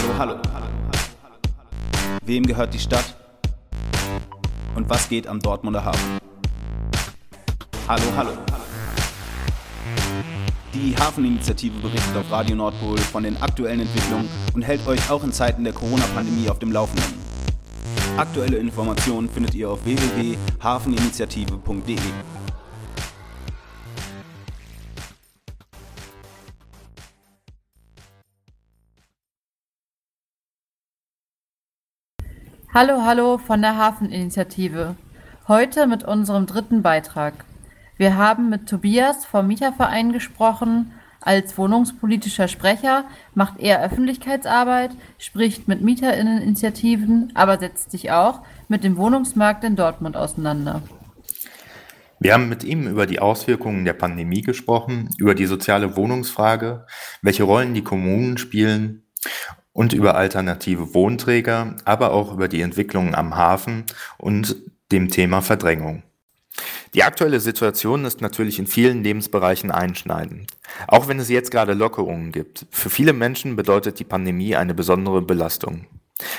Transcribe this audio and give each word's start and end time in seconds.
Hallo, 0.00 0.14
hallo. 0.18 0.36
Wem 2.24 2.46
gehört 2.46 2.72
die 2.72 2.78
Stadt? 2.78 3.14
Und 4.74 4.88
was 4.88 5.10
geht 5.10 5.26
am 5.26 5.40
Dortmunder 5.40 5.84
Hafen? 5.84 6.18
Hallo, 7.86 8.04
hallo. 8.16 8.30
Die 10.72 10.96
Hafeninitiative 10.96 11.78
berichtet 11.80 12.16
auf 12.16 12.30
Radio 12.30 12.56
Nordpol 12.56 12.96
von 12.96 13.24
den 13.24 13.36
aktuellen 13.42 13.80
Entwicklungen 13.80 14.26
und 14.54 14.62
hält 14.62 14.86
euch 14.86 15.10
auch 15.10 15.22
in 15.22 15.32
Zeiten 15.32 15.64
der 15.64 15.74
Corona-Pandemie 15.74 16.48
auf 16.48 16.58
dem 16.58 16.72
Laufenden. 16.72 17.20
Aktuelle 18.16 18.56
Informationen 18.56 19.28
findet 19.28 19.54
ihr 19.54 19.68
auf 19.68 19.84
www.hafeninitiative.de. 19.84 21.98
Hallo, 32.72 33.02
hallo 33.02 33.38
von 33.38 33.62
der 33.62 33.76
Hafeninitiative. 33.76 34.94
Heute 35.48 35.88
mit 35.88 36.04
unserem 36.04 36.46
dritten 36.46 36.82
Beitrag. 36.82 37.44
Wir 37.96 38.16
haben 38.16 38.48
mit 38.48 38.68
Tobias 38.68 39.26
vom 39.26 39.48
Mieterverein 39.48 40.12
gesprochen. 40.12 40.92
Als 41.20 41.58
wohnungspolitischer 41.58 42.46
Sprecher 42.46 43.06
macht 43.34 43.58
er 43.58 43.82
Öffentlichkeitsarbeit, 43.82 44.92
spricht 45.18 45.66
mit 45.66 45.82
Mieterinneninitiativen, 45.82 47.32
aber 47.34 47.58
setzt 47.58 47.90
sich 47.90 48.12
auch 48.12 48.42
mit 48.68 48.84
dem 48.84 48.96
Wohnungsmarkt 48.96 49.64
in 49.64 49.74
Dortmund 49.74 50.16
auseinander. 50.16 50.80
Wir 52.20 52.34
haben 52.34 52.48
mit 52.48 52.62
ihm 52.62 52.86
über 52.86 53.06
die 53.06 53.18
Auswirkungen 53.18 53.84
der 53.84 53.94
Pandemie 53.94 54.42
gesprochen, 54.42 55.10
über 55.18 55.34
die 55.34 55.46
soziale 55.46 55.96
Wohnungsfrage, 55.96 56.86
welche 57.20 57.42
Rollen 57.42 57.74
die 57.74 57.82
Kommunen 57.82 58.38
spielen 58.38 59.02
und 59.72 59.92
über 59.92 60.16
alternative 60.16 60.94
Wohnträger, 60.94 61.76
aber 61.84 62.12
auch 62.12 62.32
über 62.32 62.48
die 62.48 62.62
Entwicklungen 62.62 63.14
am 63.14 63.36
Hafen 63.36 63.84
und 64.18 64.56
dem 64.92 65.10
Thema 65.10 65.42
Verdrängung. 65.42 66.02
Die 66.94 67.04
aktuelle 67.04 67.38
Situation 67.38 68.04
ist 68.04 68.20
natürlich 68.20 68.58
in 68.58 68.66
vielen 68.66 69.04
Lebensbereichen 69.04 69.70
einschneidend. 69.70 70.50
Auch 70.88 71.06
wenn 71.06 71.20
es 71.20 71.28
jetzt 71.28 71.52
gerade 71.52 71.74
Lockerungen 71.74 72.32
gibt. 72.32 72.66
Für 72.70 72.90
viele 72.90 73.12
Menschen 73.12 73.54
bedeutet 73.54 74.00
die 74.00 74.04
Pandemie 74.04 74.56
eine 74.56 74.74
besondere 74.74 75.22
Belastung. 75.22 75.86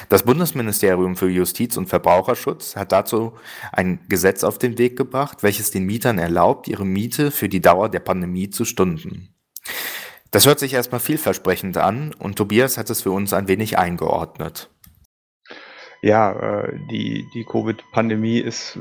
Das 0.09 0.23
Bundesministerium 0.23 1.15
für 1.15 1.29
Justiz 1.29 1.77
und 1.77 1.87
Verbraucherschutz 1.87 2.75
hat 2.75 2.91
dazu 2.91 3.33
ein 3.71 3.99
Gesetz 4.09 4.43
auf 4.43 4.59
den 4.59 4.77
Weg 4.77 4.97
gebracht, 4.97 5.41
welches 5.41 5.71
den 5.71 5.85
Mietern 5.85 6.19
erlaubt, 6.19 6.67
ihre 6.67 6.85
Miete 6.85 7.31
für 7.31 7.49
die 7.49 7.61
Dauer 7.61 7.89
der 7.89 7.99
Pandemie 7.99 8.49
zu 8.49 8.65
stunden. 8.65 9.30
Das 10.31 10.47
hört 10.47 10.59
sich 10.59 10.73
erstmal 10.73 11.01
vielversprechend 11.01 11.77
an 11.77 12.13
und 12.17 12.37
Tobias 12.37 12.77
hat 12.77 12.89
es 12.89 13.01
für 13.01 13.11
uns 13.11 13.33
ein 13.33 13.49
wenig 13.49 13.77
eingeordnet. 13.77 14.69
Ja, 16.01 16.63
äh, 16.63 16.79
die, 16.89 17.27
die 17.35 17.43
Covid-Pandemie 17.43 18.39
ist, 18.39 18.79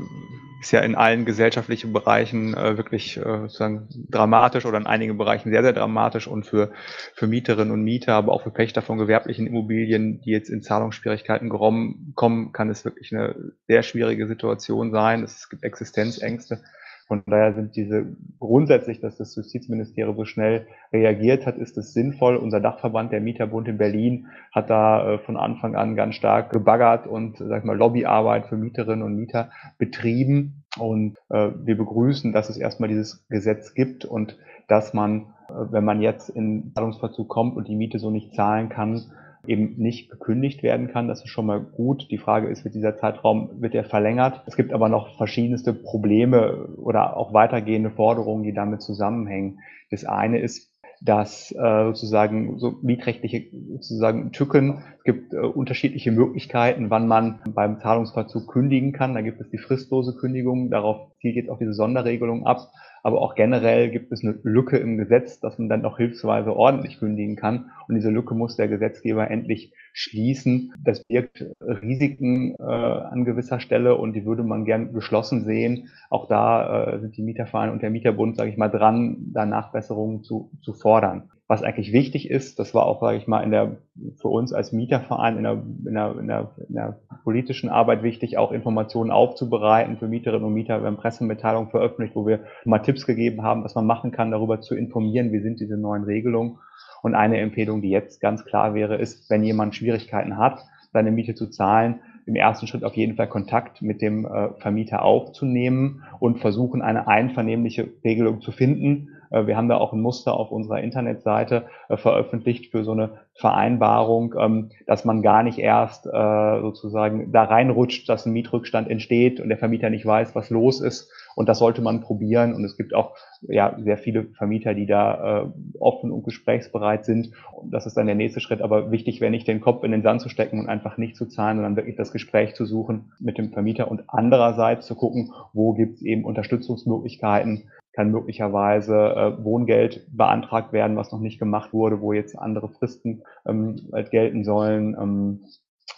ist 0.62 0.70
ja 0.70 0.80
in 0.80 0.94
allen 0.94 1.26
gesellschaftlichen 1.26 1.92
Bereichen 1.92 2.54
äh, 2.54 2.78
wirklich 2.78 3.18
äh, 3.18 3.40
sozusagen 3.42 3.88
dramatisch 4.08 4.64
oder 4.64 4.78
in 4.78 4.86
einigen 4.86 5.18
Bereichen 5.18 5.50
sehr, 5.50 5.62
sehr 5.62 5.74
dramatisch 5.74 6.28
und 6.28 6.46
für, 6.46 6.72
für 7.14 7.26
Mieterinnen 7.26 7.72
und 7.72 7.82
Mieter, 7.82 8.14
aber 8.14 8.32
auch 8.32 8.42
für 8.42 8.50
Pächter 8.50 8.80
von 8.80 8.96
gewerblichen 8.96 9.46
Immobilien, 9.46 10.22
die 10.22 10.30
jetzt 10.30 10.48
in 10.48 10.62
Zahlungsschwierigkeiten 10.62 11.50
kommen, 11.50 12.52
kann 12.52 12.70
es 12.70 12.84
wirklich 12.86 13.12
eine 13.12 13.34
sehr 13.66 13.82
schwierige 13.82 14.26
Situation 14.26 14.92
sein. 14.92 15.22
Es 15.22 15.50
gibt 15.50 15.64
Existenzängste. 15.64 16.62
Von 17.10 17.24
daher 17.26 17.54
sind 17.54 17.74
diese 17.74 18.06
grundsätzlich, 18.38 19.00
dass 19.00 19.16
das 19.16 19.34
Justizministerium 19.34 20.14
so 20.14 20.24
schnell 20.24 20.68
reagiert 20.92 21.44
hat, 21.44 21.58
ist 21.58 21.76
es 21.76 21.92
sinnvoll. 21.92 22.36
Unser 22.36 22.60
Dachverband, 22.60 23.10
der 23.10 23.20
Mieterbund 23.20 23.66
in 23.66 23.78
Berlin, 23.78 24.28
hat 24.52 24.70
da 24.70 25.14
äh, 25.14 25.18
von 25.18 25.36
Anfang 25.36 25.74
an 25.74 25.96
ganz 25.96 26.14
stark 26.14 26.52
gebaggert 26.52 27.08
und 27.08 27.38
sag 27.38 27.58
ich 27.58 27.64
mal 27.64 27.76
Lobbyarbeit 27.76 28.46
für 28.46 28.56
Mieterinnen 28.56 29.02
und 29.02 29.16
Mieter 29.16 29.50
betrieben. 29.76 30.62
Und 30.78 31.16
äh, 31.30 31.50
wir 31.64 31.76
begrüßen, 31.76 32.32
dass 32.32 32.48
es 32.48 32.56
erstmal 32.56 32.88
dieses 32.88 33.26
Gesetz 33.28 33.74
gibt 33.74 34.04
und 34.04 34.38
dass 34.68 34.94
man, 34.94 35.34
äh, 35.48 35.54
wenn 35.72 35.84
man 35.84 36.00
jetzt 36.00 36.28
in 36.28 36.70
Zahlungsverzug 36.76 37.28
kommt 37.28 37.56
und 37.56 37.66
die 37.66 37.74
Miete 37.74 37.98
so 37.98 38.12
nicht 38.12 38.36
zahlen 38.36 38.68
kann, 38.68 39.02
eben 39.46 39.74
nicht 39.76 40.10
gekündigt 40.10 40.62
werden 40.62 40.88
kann. 40.88 41.08
Das 41.08 41.20
ist 41.20 41.28
schon 41.30 41.46
mal 41.46 41.60
gut. 41.60 42.08
Die 42.10 42.18
Frage 42.18 42.48
ist, 42.48 42.64
wird 42.64 42.74
dieser 42.74 42.96
Zeitraum, 42.96 43.50
wird 43.60 43.74
er 43.74 43.84
verlängert? 43.84 44.42
Es 44.46 44.56
gibt 44.56 44.72
aber 44.72 44.88
noch 44.88 45.16
verschiedenste 45.16 45.72
Probleme 45.72 46.68
oder 46.76 47.16
auch 47.16 47.32
weitergehende 47.32 47.90
Forderungen, 47.90 48.42
die 48.42 48.52
damit 48.52 48.82
zusammenhängen. 48.82 49.60
Das 49.90 50.04
eine 50.04 50.38
ist, 50.38 50.70
dass 51.02 51.50
äh, 51.52 51.84
sozusagen 51.86 52.58
so 52.58 52.78
mietrechtliche 52.82 53.46
sozusagen 53.70 54.32
Tücken. 54.32 54.82
Es 54.98 55.04
gibt 55.04 55.32
äh, 55.32 55.38
unterschiedliche 55.38 56.12
Möglichkeiten, 56.12 56.90
wann 56.90 57.08
man 57.08 57.40
beim 57.54 57.80
Zahlungsverzug 57.80 58.46
kündigen 58.48 58.92
kann. 58.92 59.14
Da 59.14 59.22
gibt 59.22 59.40
es 59.40 59.48
die 59.48 59.58
fristlose 59.58 60.14
Kündigung. 60.14 60.70
Darauf 60.70 61.10
zielt 61.20 61.36
jetzt 61.36 61.48
auch 61.48 61.58
diese 61.58 61.72
Sonderregelung 61.72 62.46
ab 62.46 62.70
aber 63.02 63.20
auch 63.20 63.34
generell 63.34 63.90
gibt 63.90 64.12
es 64.12 64.22
eine 64.22 64.38
Lücke 64.42 64.76
im 64.78 64.98
Gesetz, 64.98 65.40
dass 65.40 65.58
man 65.58 65.68
dann 65.68 65.84
auch 65.84 65.96
hilfsweise 65.96 66.54
ordentlich 66.54 66.98
kündigen 66.98 67.36
kann. 67.36 67.70
Und 67.88 67.94
diese 67.94 68.10
Lücke 68.10 68.34
muss 68.34 68.56
der 68.56 68.68
Gesetzgeber 68.68 69.30
endlich 69.30 69.72
schließen. 69.92 70.72
Das 70.82 71.04
birgt 71.04 71.46
Risiken 71.60 72.54
äh, 72.58 72.62
an 72.62 73.24
gewisser 73.24 73.60
Stelle 73.60 73.96
und 73.96 74.12
die 74.14 74.24
würde 74.24 74.42
man 74.42 74.64
gern 74.64 74.92
geschlossen 74.92 75.44
sehen. 75.44 75.88
Auch 76.10 76.28
da 76.28 76.84
äh, 76.94 77.00
sind 77.00 77.16
die 77.16 77.22
Mietervereine 77.22 77.72
und 77.72 77.82
der 77.82 77.90
Mieterbund, 77.90 78.36
sage 78.36 78.50
ich 78.50 78.56
mal, 78.56 78.68
dran, 78.68 79.16
da 79.32 79.46
Nachbesserungen 79.46 80.22
zu, 80.22 80.50
zu 80.62 80.72
fordern. 80.72 81.30
Was 81.48 81.64
eigentlich 81.64 81.92
wichtig 81.92 82.30
ist, 82.30 82.60
das 82.60 82.74
war 82.74 82.86
auch, 82.86 83.00
sage 83.00 83.18
ich 83.18 83.26
mal, 83.26 83.42
in 83.42 83.50
der, 83.50 83.78
für 84.20 84.28
uns 84.28 84.52
als 84.52 84.70
Mieterverein 84.70 85.36
in 85.36 85.42
der, 85.42 85.52
in, 85.54 85.94
der, 85.94 86.18
in, 86.18 86.28
der, 86.28 86.50
in 86.68 86.74
der 86.74 87.00
politischen 87.22 87.68
Arbeit 87.68 88.02
wichtig, 88.02 88.38
auch 88.38 88.52
Informationen 88.52 89.10
aufzubereiten 89.10 89.98
für 89.98 90.08
Mieterinnen 90.08 90.46
und 90.46 90.54
Mieter. 90.54 90.80
Wir 90.80 90.86
haben 90.86 90.96
Pressemitteilungen 90.96 91.70
veröffentlicht, 91.70 92.16
wo 92.16 92.26
wir 92.26 92.40
mal 92.64 92.78
Tipps 92.80 93.06
gegeben 93.06 93.42
haben, 93.42 93.64
was 93.64 93.74
man 93.74 93.86
machen 93.86 94.10
kann, 94.10 94.30
darüber 94.30 94.60
zu 94.60 94.74
informieren, 94.74 95.32
wie 95.32 95.40
sind 95.40 95.60
diese 95.60 95.76
neuen 95.76 96.04
Regelungen. 96.04 96.58
Und 97.02 97.14
eine 97.14 97.38
Empfehlung, 97.38 97.82
die 97.82 97.90
jetzt 97.90 98.20
ganz 98.20 98.44
klar 98.44 98.74
wäre, 98.74 98.96
ist, 98.96 99.30
wenn 99.30 99.42
jemand 99.42 99.74
Schwierigkeiten 99.74 100.36
hat, 100.36 100.64
seine 100.92 101.10
Miete 101.10 101.34
zu 101.34 101.48
zahlen, 101.48 102.00
im 102.26 102.36
ersten 102.36 102.66
Schritt 102.66 102.84
auf 102.84 102.94
jeden 102.94 103.16
Fall 103.16 103.28
Kontakt 103.28 103.82
mit 103.82 104.02
dem 104.02 104.24
äh, 104.24 104.50
Vermieter 104.58 105.02
aufzunehmen 105.02 106.04
und 106.18 106.38
versuchen, 106.38 106.82
eine 106.82 107.08
einvernehmliche 107.08 107.88
Regelung 108.04 108.40
zu 108.40 108.52
finden 108.52 109.08
wir 109.30 109.56
haben 109.56 109.68
da 109.68 109.76
auch 109.76 109.92
ein 109.92 110.00
Muster 110.00 110.34
auf 110.34 110.50
unserer 110.50 110.80
Internetseite 110.80 111.66
äh, 111.88 111.96
veröffentlicht 111.96 112.70
für 112.70 112.84
so 112.84 112.92
eine 112.92 113.18
Vereinbarung, 113.34 114.34
ähm, 114.38 114.70
dass 114.86 115.04
man 115.04 115.22
gar 115.22 115.42
nicht 115.42 115.58
erst 115.58 116.06
äh, 116.06 116.60
sozusagen 116.60 117.32
da 117.32 117.44
reinrutscht, 117.44 118.08
dass 118.08 118.26
ein 118.26 118.32
Mietrückstand 118.32 118.90
entsteht 118.90 119.40
und 119.40 119.48
der 119.48 119.58
Vermieter 119.58 119.88
nicht 119.88 120.04
weiß, 120.04 120.34
was 120.34 120.50
los 120.50 120.80
ist. 120.80 121.10
Und 121.36 121.48
das 121.48 121.58
sollte 121.58 121.80
man 121.80 122.00
probieren. 122.00 122.54
Und 122.54 122.64
es 122.64 122.76
gibt 122.76 122.92
auch 122.92 123.16
ja, 123.42 123.76
sehr 123.78 123.96
viele 123.96 124.24
Vermieter, 124.36 124.74
die 124.74 124.86
da 124.86 125.44
äh, 125.44 125.46
offen 125.78 126.10
und 126.10 126.24
gesprächsbereit 126.24 127.04
sind. 127.04 127.30
Und 127.52 127.72
das 127.72 127.86
ist 127.86 127.96
dann 127.96 128.06
der 128.06 128.14
nächste 128.14 128.40
Schritt. 128.40 128.60
Aber 128.60 128.90
wichtig 128.90 129.20
wäre 129.20 129.30
nicht, 129.30 129.48
den 129.48 129.60
Kopf 129.60 129.84
in 129.84 129.92
den 129.92 130.02
Sand 130.02 130.20
zu 130.20 130.28
stecken 130.28 130.58
und 130.58 130.68
einfach 130.68 130.98
nicht 130.98 131.16
zu 131.16 131.26
zahlen, 131.26 131.56
sondern 131.56 131.76
wirklich 131.76 131.96
das 131.96 132.12
Gespräch 132.12 132.54
zu 132.54 132.66
suchen 132.66 133.12
mit 133.20 133.38
dem 133.38 133.52
Vermieter 133.52 133.90
und 133.90 134.02
andererseits 134.08 134.86
zu 134.86 134.94
gucken, 134.94 135.32
wo 135.52 135.72
gibt 135.72 135.96
es 135.96 136.02
eben 136.02 136.24
Unterstützungsmöglichkeiten, 136.24 137.70
kann 137.92 138.10
möglicherweise 138.10 138.94
äh, 138.94 139.44
Wohngeld 139.44 140.06
beantragt 140.16 140.72
werden, 140.72 140.96
was 140.96 141.12
noch 141.12 141.20
nicht 141.20 141.38
gemacht 141.38 141.72
wurde, 141.72 142.00
wo 142.00 142.12
jetzt 142.12 142.38
andere 142.38 142.68
Fristen 142.68 143.22
ähm, 143.46 143.88
halt 143.92 144.10
gelten 144.10 144.44
sollen, 144.44 144.96
ähm, 145.00 145.40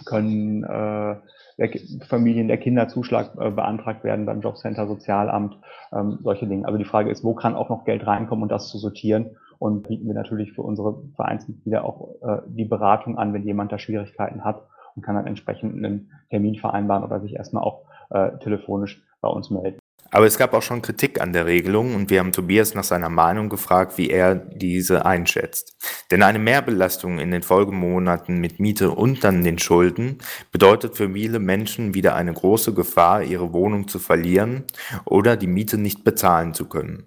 können 0.06 0.64
äh, 0.64 1.16
der 1.58 1.70
Familien 2.08 2.48
der 2.48 2.58
Kinderzuschlag 2.58 3.32
äh, 3.38 3.50
beantragt 3.50 4.04
werden 4.04 4.26
beim 4.26 4.40
Jobcenter, 4.40 4.86
Sozialamt, 4.86 5.58
ähm, 5.92 6.18
solche 6.22 6.46
Dinge. 6.46 6.66
Also 6.66 6.78
die 6.78 6.84
Frage 6.84 7.10
ist, 7.10 7.24
wo 7.24 7.34
kann 7.34 7.54
auch 7.54 7.68
noch 7.68 7.84
Geld 7.84 8.06
reinkommen 8.06 8.44
und 8.44 8.52
das 8.52 8.68
zu 8.68 8.78
sortieren? 8.78 9.36
Und 9.58 9.86
bieten 9.86 10.06
wir 10.06 10.14
natürlich 10.14 10.52
für 10.52 10.62
unsere 10.62 11.02
Vereinsmitglieder 11.14 11.84
auch 11.84 12.16
äh, 12.22 12.38
die 12.46 12.64
Beratung 12.64 13.16
an, 13.16 13.32
wenn 13.32 13.44
jemand 13.44 13.70
da 13.70 13.78
Schwierigkeiten 13.78 14.44
hat 14.44 14.62
und 14.96 15.02
kann 15.02 15.14
dann 15.14 15.26
entsprechend 15.26 15.76
einen 15.76 16.10
Termin 16.30 16.56
vereinbaren 16.56 17.04
oder 17.04 17.20
sich 17.20 17.34
erstmal 17.34 17.62
auch 17.62 17.84
äh, 18.10 18.38
telefonisch 18.38 19.02
bei 19.20 19.28
uns 19.28 19.50
melden. 19.50 19.81
Aber 20.14 20.26
es 20.26 20.36
gab 20.36 20.52
auch 20.52 20.62
schon 20.62 20.82
Kritik 20.82 21.22
an 21.22 21.32
der 21.32 21.46
Regelung 21.46 21.94
und 21.94 22.10
wir 22.10 22.20
haben 22.20 22.32
Tobias 22.32 22.74
nach 22.74 22.84
seiner 22.84 23.08
Meinung 23.08 23.48
gefragt, 23.48 23.96
wie 23.96 24.10
er 24.10 24.34
diese 24.34 25.06
einschätzt. 25.06 25.74
Denn 26.10 26.22
eine 26.22 26.38
Mehrbelastung 26.38 27.18
in 27.18 27.30
den 27.30 27.42
Folgemonaten 27.42 28.38
mit 28.38 28.60
Miete 28.60 28.90
und 28.90 29.24
dann 29.24 29.42
den 29.42 29.58
Schulden 29.58 30.18
bedeutet 30.52 30.98
für 30.98 31.10
viele 31.14 31.38
Menschen 31.38 31.94
wieder 31.94 32.14
eine 32.14 32.34
große 32.34 32.74
Gefahr, 32.74 33.22
ihre 33.22 33.54
Wohnung 33.54 33.88
zu 33.88 33.98
verlieren 33.98 34.64
oder 35.06 35.38
die 35.38 35.46
Miete 35.46 35.78
nicht 35.78 36.04
bezahlen 36.04 36.52
zu 36.52 36.66
können. 36.66 37.04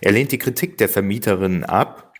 Er 0.00 0.10
lehnt 0.10 0.32
die 0.32 0.38
Kritik 0.38 0.76
der 0.76 0.88
Vermieterinnen 0.88 1.62
ab, 1.62 2.12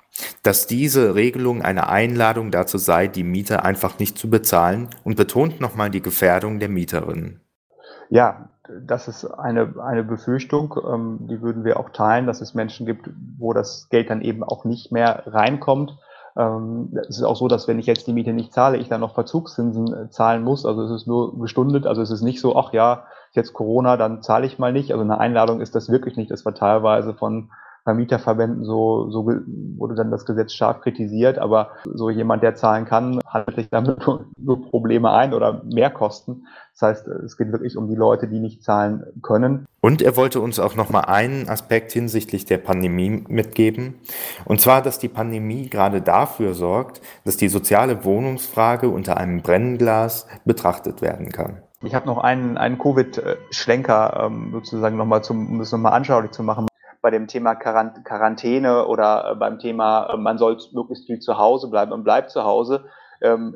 dass 0.44 0.68
diese 0.68 1.16
Regelung 1.16 1.62
eine 1.62 1.88
Einladung 1.88 2.52
dazu 2.52 2.78
sei, 2.78 3.08
die 3.08 3.24
Miete 3.24 3.64
einfach 3.64 3.98
nicht 3.98 4.16
zu 4.16 4.30
bezahlen 4.30 4.90
und 5.02 5.16
betont 5.16 5.60
nochmal 5.60 5.90
die 5.90 6.02
Gefährdung 6.02 6.60
der 6.60 6.68
Mieterinnen. 6.68 7.40
Ja, 8.10 8.50
das 8.68 9.08
ist 9.08 9.24
eine, 9.24 9.74
eine 9.82 10.04
Befürchtung, 10.04 10.74
ähm, 10.86 11.18
die 11.28 11.42
würden 11.42 11.64
wir 11.64 11.78
auch 11.78 11.90
teilen, 11.90 12.26
dass 12.26 12.40
es 12.40 12.54
Menschen 12.54 12.86
gibt, 12.86 13.10
wo 13.38 13.52
das 13.52 13.88
Geld 13.90 14.10
dann 14.10 14.22
eben 14.22 14.42
auch 14.42 14.64
nicht 14.64 14.90
mehr 14.90 15.24
reinkommt. 15.26 15.98
Ähm, 16.36 16.96
es 17.08 17.18
ist 17.18 17.24
auch 17.24 17.36
so, 17.36 17.46
dass 17.48 17.68
wenn 17.68 17.78
ich 17.78 17.86
jetzt 17.86 18.06
die 18.06 18.12
Miete 18.12 18.32
nicht 18.32 18.52
zahle, 18.52 18.78
ich 18.78 18.88
dann 18.88 19.00
noch 19.00 19.14
Verzugszinsen 19.14 19.92
äh, 19.92 20.10
zahlen 20.10 20.42
muss. 20.42 20.64
Also 20.64 20.82
es 20.82 20.90
ist 20.90 21.06
nur 21.06 21.38
gestundet. 21.38 21.86
Also 21.86 22.02
es 22.02 22.10
ist 22.10 22.22
nicht 22.22 22.40
so, 22.40 22.56
ach 22.56 22.72
ja, 22.72 23.04
jetzt 23.32 23.52
Corona, 23.52 23.96
dann 23.96 24.22
zahle 24.22 24.46
ich 24.46 24.58
mal 24.58 24.72
nicht. 24.72 24.92
Also 24.92 25.04
eine 25.04 25.18
Einladung 25.18 25.60
ist 25.60 25.74
das 25.74 25.90
wirklich 25.90 26.16
nicht. 26.16 26.30
Das 26.30 26.44
war 26.44 26.54
teilweise 26.54 27.14
von 27.14 27.50
Vermieterverbänden 27.84 28.64
so, 28.64 29.10
so 29.10 29.26
wurde 29.26 29.94
dann 29.94 30.10
das 30.10 30.24
Gesetz 30.24 30.54
scharf 30.54 30.80
kritisiert, 30.80 31.38
aber 31.38 31.70
so 31.84 32.08
jemand, 32.08 32.42
der 32.42 32.54
zahlen 32.54 32.86
kann, 32.86 33.20
handelt 33.26 33.56
sich 33.56 33.68
damit 33.70 33.98
nur 34.38 34.70
Probleme 34.70 35.12
ein 35.12 35.34
oder 35.34 35.62
Mehrkosten. 35.64 36.46
Das 36.72 36.82
heißt, 36.82 37.08
es 37.08 37.36
geht 37.36 37.52
wirklich 37.52 37.76
um 37.76 37.86
die 37.86 37.94
Leute, 37.94 38.26
die 38.26 38.40
nicht 38.40 38.64
zahlen 38.64 39.04
können. 39.22 39.66
Und 39.82 40.00
er 40.00 40.16
wollte 40.16 40.40
uns 40.40 40.58
auch 40.58 40.74
nochmal 40.74 41.04
einen 41.04 41.48
Aspekt 41.48 41.92
hinsichtlich 41.92 42.46
der 42.46 42.58
Pandemie 42.58 43.22
mitgeben. 43.28 43.96
Und 44.46 44.62
zwar, 44.62 44.80
dass 44.80 44.98
die 44.98 45.08
Pandemie 45.08 45.68
gerade 45.68 46.00
dafür 46.00 46.54
sorgt, 46.54 47.02
dass 47.24 47.36
die 47.36 47.48
soziale 47.48 48.02
Wohnungsfrage 48.04 48.88
unter 48.88 49.18
einem 49.18 49.42
Brennglas 49.42 50.26
betrachtet 50.46 51.02
werden 51.02 51.30
kann. 51.30 51.58
Ich 51.82 51.94
habe 51.94 52.06
noch 52.06 52.16
einen, 52.16 52.56
einen 52.56 52.78
Covid-Schlenker 52.78 54.24
ähm, 54.24 54.52
sozusagen 54.52 54.96
nochmal, 54.96 55.22
zum, 55.22 55.46
um 55.48 55.58
das 55.58 55.70
nochmal 55.70 55.92
anschaulich 55.92 56.30
zu 56.30 56.42
machen 56.42 56.66
bei 57.04 57.10
dem 57.10 57.26
Thema 57.26 57.54
Quarantäne 57.54 58.86
oder 58.86 59.32
äh, 59.32 59.34
beim 59.34 59.58
Thema, 59.58 60.06
äh, 60.06 60.16
man 60.16 60.38
soll 60.38 60.56
möglichst 60.72 61.04
viel 61.04 61.18
zu 61.18 61.36
Hause 61.36 61.68
bleiben 61.68 61.92
und 61.92 62.02
bleibt 62.02 62.30
zu 62.30 62.44
Hause, 62.44 62.86
ähm, 63.20 63.54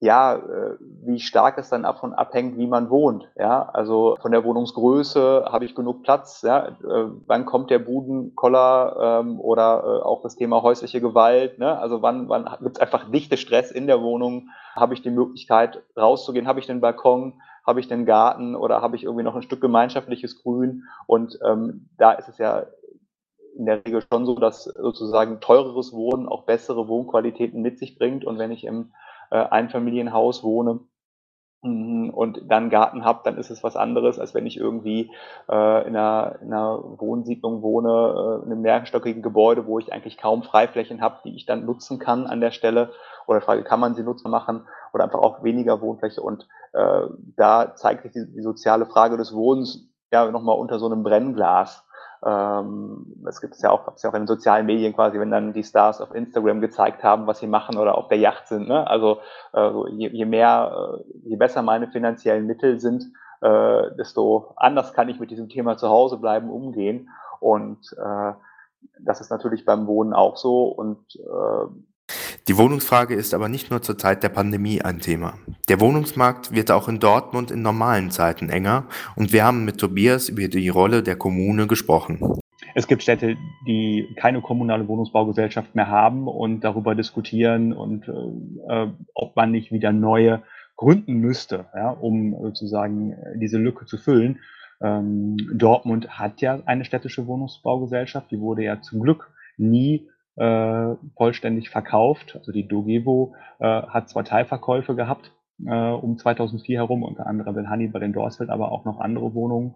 ja, 0.00 0.36
äh, 0.36 0.76
wie 1.04 1.20
stark 1.20 1.58
es 1.58 1.68
dann 1.68 1.82
davon 1.82 2.14
abhängt, 2.14 2.56
wie 2.56 2.66
man 2.66 2.88
wohnt. 2.88 3.28
Ja, 3.36 3.68
also 3.74 4.16
von 4.22 4.32
der 4.32 4.42
Wohnungsgröße 4.42 5.44
habe 5.50 5.66
ich 5.66 5.74
genug 5.74 6.02
Platz. 6.02 6.40
Ja, 6.40 6.68
äh, 6.68 7.10
wann 7.26 7.44
kommt 7.44 7.68
der 7.68 7.80
Budenkoller 7.80 9.20
ähm, 9.20 9.38
oder 9.38 9.82
äh, 9.84 10.02
auch 10.02 10.22
das 10.22 10.36
Thema 10.36 10.62
häusliche 10.62 11.02
Gewalt. 11.02 11.58
Ne? 11.58 11.78
Also 11.78 12.00
wann, 12.00 12.30
wann 12.30 12.48
gibt 12.62 12.78
es 12.78 12.80
einfach 12.80 13.10
dichte 13.10 13.36
Stress 13.36 13.70
in 13.70 13.86
der 13.86 14.00
Wohnung? 14.00 14.48
Habe 14.74 14.94
ich 14.94 15.02
die 15.02 15.10
Möglichkeit 15.10 15.82
rauszugehen? 15.94 16.48
Habe 16.48 16.60
ich 16.60 16.66
den 16.66 16.80
Balkon? 16.80 17.42
Habe 17.66 17.80
ich 17.80 17.88
den 17.88 18.06
Garten? 18.06 18.54
Oder 18.54 18.80
habe 18.80 18.96
ich 18.96 19.04
irgendwie 19.04 19.24
noch 19.24 19.34
ein 19.34 19.42
Stück 19.42 19.60
gemeinschaftliches 19.60 20.42
Grün? 20.42 20.84
Und 21.06 21.38
ähm, 21.44 21.90
da 21.98 22.12
ist 22.12 22.28
es 22.28 22.38
ja 22.38 22.64
in 23.58 23.66
der 23.66 23.84
Regel 23.84 24.02
schon 24.02 24.24
so, 24.24 24.36
dass 24.36 24.64
sozusagen 24.64 25.40
teureres 25.40 25.92
Wohnen 25.92 26.28
auch 26.28 26.44
bessere 26.44 26.88
Wohnqualitäten 26.88 27.60
mit 27.60 27.78
sich 27.78 27.98
bringt. 27.98 28.24
Und 28.24 28.38
wenn 28.38 28.52
ich 28.52 28.64
im 28.64 28.92
äh, 29.30 29.36
Einfamilienhaus 29.36 30.44
wohne 30.44 30.80
mm, 31.62 32.10
und 32.10 32.40
dann 32.46 32.70
Garten 32.70 33.04
habe, 33.04 33.20
dann 33.24 33.36
ist 33.36 33.50
es 33.50 33.64
was 33.64 33.74
anderes, 33.74 34.20
als 34.20 34.32
wenn 34.32 34.46
ich 34.46 34.56
irgendwie 34.56 35.10
äh, 35.50 35.86
in, 35.88 35.96
einer, 35.96 36.36
in 36.40 36.52
einer 36.52 36.78
Wohnsiedlung 37.00 37.60
wohne, 37.60 37.90
äh, 37.90 38.46
in 38.46 38.52
einem 38.52 38.62
mehrstöckigen 38.62 39.22
Gebäude, 39.22 39.66
wo 39.66 39.80
ich 39.80 39.92
eigentlich 39.92 40.18
kaum 40.18 40.44
Freiflächen 40.44 41.00
habe, 41.00 41.18
die 41.24 41.34
ich 41.34 41.44
dann 41.44 41.66
nutzen 41.66 41.98
kann 41.98 42.28
an 42.28 42.40
der 42.40 42.52
Stelle. 42.52 42.92
Oder 43.26 43.40
Frage, 43.40 43.64
kann 43.64 43.80
man 43.80 43.94
sie 43.94 44.04
nutzen 44.04 44.30
machen 44.30 44.66
oder 44.94 45.04
einfach 45.04 45.18
auch 45.18 45.42
weniger 45.42 45.80
Wohnfläche. 45.80 46.22
Und 46.22 46.48
äh, 46.74 47.02
da 47.36 47.74
zeigt 47.74 48.04
sich 48.04 48.12
die, 48.12 48.32
die 48.32 48.42
soziale 48.42 48.86
Frage 48.86 49.16
des 49.16 49.34
Wohnens 49.34 49.90
ja 50.12 50.30
nochmal 50.30 50.56
unter 50.56 50.78
so 50.78 50.86
einem 50.86 51.02
Brennglas. 51.02 51.84
Ähm, 52.24 53.24
es 53.28 53.40
gibt 53.40 53.54
es 53.54 53.62
ja 53.62 53.70
auch, 53.70 53.86
ja 54.02 54.10
auch 54.10 54.14
in 54.14 54.22
den 54.22 54.26
sozialen 54.26 54.66
Medien 54.66 54.94
quasi, 54.94 55.20
wenn 55.20 55.30
dann 55.30 55.52
die 55.52 55.64
Stars 55.64 56.00
auf 56.00 56.14
Instagram 56.14 56.60
gezeigt 56.60 57.04
haben, 57.04 57.26
was 57.26 57.38
sie 57.38 57.46
machen 57.46 57.78
oder 57.78 57.96
auf 57.96 58.08
der 58.08 58.18
Yacht 58.18 58.48
sind. 58.48 58.68
Ne? 58.68 58.86
Also 58.86 59.18
äh, 59.52 59.70
je, 59.90 60.08
je 60.08 60.24
mehr, 60.24 60.98
äh, 60.98 61.28
je 61.28 61.36
besser 61.36 61.62
meine 61.62 61.88
finanziellen 61.88 62.46
Mittel 62.46 62.80
sind, 62.80 63.04
äh, 63.40 63.94
desto 63.96 64.52
anders 64.56 64.94
kann 64.94 65.08
ich 65.08 65.20
mit 65.20 65.30
diesem 65.30 65.48
Thema 65.48 65.76
zu 65.76 65.88
Hause 65.88 66.18
bleiben, 66.18 66.50
umgehen. 66.50 67.08
Und 67.40 67.94
äh, 67.96 68.32
das 69.00 69.20
ist 69.20 69.30
natürlich 69.30 69.64
beim 69.64 69.86
Wohnen 69.86 70.12
auch 70.12 70.36
so. 70.36 70.64
Und 70.64 70.98
äh, 71.16 71.66
die 72.48 72.56
Wohnungsfrage 72.56 73.14
ist 73.14 73.34
aber 73.34 73.50
nicht 73.50 73.70
nur 73.70 73.82
zur 73.82 73.98
Zeit 73.98 74.22
der 74.22 74.30
Pandemie 74.30 74.80
ein 74.80 75.00
Thema. 75.00 75.34
Der 75.68 75.80
Wohnungsmarkt 75.80 76.54
wird 76.54 76.70
auch 76.70 76.88
in 76.88 76.98
Dortmund 76.98 77.50
in 77.50 77.60
normalen 77.60 78.10
Zeiten 78.10 78.48
enger 78.48 78.86
und 79.16 79.34
wir 79.34 79.44
haben 79.44 79.66
mit 79.66 79.78
Tobias 79.78 80.30
über 80.30 80.48
die 80.48 80.70
Rolle 80.70 81.02
der 81.02 81.16
Kommune 81.16 81.66
gesprochen. 81.66 82.38
Es 82.74 82.86
gibt 82.86 83.02
Städte, 83.02 83.36
die 83.66 84.08
keine 84.16 84.40
kommunale 84.40 84.88
Wohnungsbaugesellschaft 84.88 85.74
mehr 85.74 85.88
haben 85.88 86.26
und 86.26 86.60
darüber 86.64 86.94
diskutieren 86.94 87.74
und 87.74 88.08
äh, 88.08 88.86
ob 89.14 89.36
man 89.36 89.50
nicht 89.50 89.70
wieder 89.70 89.92
neue 89.92 90.42
gründen 90.76 91.14
müsste, 91.14 91.66
ja, 91.74 91.90
um 91.90 92.34
sozusagen 92.40 93.14
diese 93.34 93.58
Lücke 93.58 93.84
zu 93.84 93.98
füllen. 93.98 94.38
Ähm, 94.80 95.36
Dortmund 95.52 96.18
hat 96.18 96.40
ja 96.40 96.60
eine 96.64 96.86
städtische 96.86 97.26
Wohnungsbaugesellschaft, 97.26 98.30
die 98.30 98.40
wurde 98.40 98.62
ja 98.62 98.80
zum 98.80 99.00
Glück 99.00 99.30
nie 99.58 100.08
äh, 100.38 100.94
vollständig 101.16 101.70
verkauft. 101.70 102.36
Also 102.36 102.52
die 102.52 102.66
Dogevo 102.66 103.34
äh, 103.58 103.64
hat 103.64 104.08
zwar 104.08 104.24
Teilverkäufe 104.24 104.94
gehabt 104.94 105.32
äh, 105.66 105.90
um 105.90 106.16
2004 106.16 106.78
herum, 106.78 107.02
unter 107.02 107.26
anderem 107.26 107.58
in 107.58 107.70
Hannibal 107.70 108.02
in 108.02 108.12
Dorsfeld, 108.12 108.50
aber 108.50 108.72
auch 108.72 108.84
noch 108.84 109.00
andere 109.00 109.34
Wohnungen. 109.34 109.74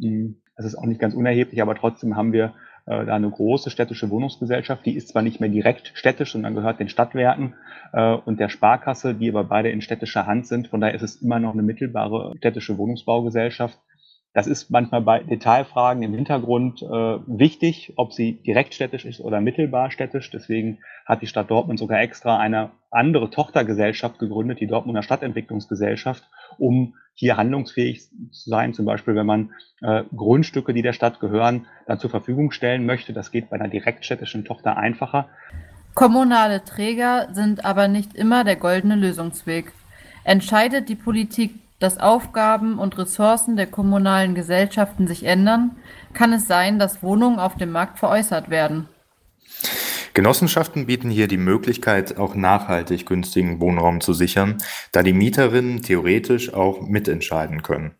Hm, 0.00 0.36
das 0.56 0.66
ist 0.66 0.76
auch 0.76 0.86
nicht 0.86 1.00
ganz 1.00 1.14
unerheblich, 1.14 1.60
aber 1.60 1.74
trotzdem 1.74 2.16
haben 2.16 2.32
wir 2.32 2.54
äh, 2.86 3.04
da 3.04 3.16
eine 3.16 3.30
große 3.30 3.70
städtische 3.70 4.10
Wohnungsgesellschaft. 4.10 4.86
Die 4.86 4.94
ist 4.94 5.08
zwar 5.08 5.22
nicht 5.22 5.40
mehr 5.40 5.48
direkt 5.48 5.92
städtisch, 5.94 6.32
sondern 6.32 6.54
gehört 6.54 6.78
den 6.78 6.88
Stadtwerken 6.88 7.54
äh, 7.92 8.14
und 8.14 8.38
der 8.38 8.48
Sparkasse, 8.48 9.14
die 9.14 9.30
aber 9.30 9.44
beide 9.44 9.70
in 9.70 9.80
städtischer 9.80 10.26
Hand 10.26 10.46
sind. 10.46 10.68
Von 10.68 10.80
daher 10.80 10.94
ist 10.94 11.02
es 11.02 11.22
immer 11.22 11.40
noch 11.40 11.52
eine 11.52 11.62
mittelbare 11.62 12.34
städtische 12.36 12.78
Wohnungsbaugesellschaft. 12.78 13.78
Das 14.34 14.48
ist 14.48 14.68
manchmal 14.68 15.00
bei 15.00 15.20
Detailfragen 15.20 16.02
im 16.02 16.12
Hintergrund 16.12 16.82
äh, 16.82 16.86
wichtig, 16.86 17.92
ob 17.94 18.12
sie 18.12 18.32
direkt 18.42 18.74
städtisch 18.74 19.04
ist 19.04 19.20
oder 19.20 19.40
mittelbar 19.40 19.92
städtisch. 19.92 20.28
Deswegen 20.32 20.80
hat 21.06 21.22
die 21.22 21.28
Stadt 21.28 21.52
Dortmund 21.52 21.78
sogar 21.78 22.00
extra 22.00 22.38
eine 22.38 22.72
andere 22.90 23.30
Tochtergesellschaft 23.30 24.18
gegründet, 24.18 24.58
die 24.58 24.66
Dortmunder 24.66 25.04
Stadtentwicklungsgesellschaft, 25.04 26.24
um 26.58 26.94
hier 27.14 27.36
handlungsfähig 27.36 28.08
zu 28.32 28.50
sein. 28.50 28.74
Zum 28.74 28.86
Beispiel, 28.86 29.14
wenn 29.14 29.24
man 29.24 29.52
äh, 29.82 30.02
Grundstücke, 30.16 30.74
die 30.74 30.82
der 30.82 30.94
Stadt 30.94 31.20
gehören, 31.20 31.66
dann 31.86 32.00
zur 32.00 32.10
Verfügung 32.10 32.50
stellen 32.50 32.86
möchte. 32.86 33.12
Das 33.12 33.30
geht 33.30 33.50
bei 33.50 33.56
einer 33.56 33.68
direktstädtischen 33.68 34.44
Tochter 34.44 34.76
einfacher. 34.76 35.28
Kommunale 35.94 36.64
Träger 36.64 37.28
sind 37.32 37.64
aber 37.64 37.86
nicht 37.86 38.16
immer 38.16 38.42
der 38.42 38.56
goldene 38.56 38.96
Lösungsweg. 38.96 39.70
Entscheidet 40.24 40.88
die 40.88 40.96
Politik 40.96 41.52
dass 41.78 41.98
Aufgaben 41.98 42.78
und 42.78 42.96
Ressourcen 42.98 43.56
der 43.56 43.66
kommunalen 43.66 44.34
Gesellschaften 44.34 45.06
sich 45.06 45.24
ändern, 45.24 45.76
kann 46.12 46.32
es 46.32 46.46
sein, 46.46 46.78
dass 46.78 47.02
Wohnungen 47.02 47.38
auf 47.38 47.56
dem 47.56 47.70
Markt 47.70 47.98
veräußert 47.98 48.50
werden. 48.50 48.88
Genossenschaften 50.14 50.86
bieten 50.86 51.10
hier 51.10 51.26
die 51.26 51.36
Möglichkeit, 51.36 52.18
auch 52.18 52.36
nachhaltig 52.36 53.04
günstigen 53.04 53.60
Wohnraum 53.60 54.00
zu 54.00 54.12
sichern, 54.12 54.58
da 54.92 55.02
die 55.02 55.12
Mieterinnen 55.12 55.82
theoretisch 55.82 56.54
auch 56.54 56.80
mitentscheiden 56.80 57.62
können. 57.62 57.94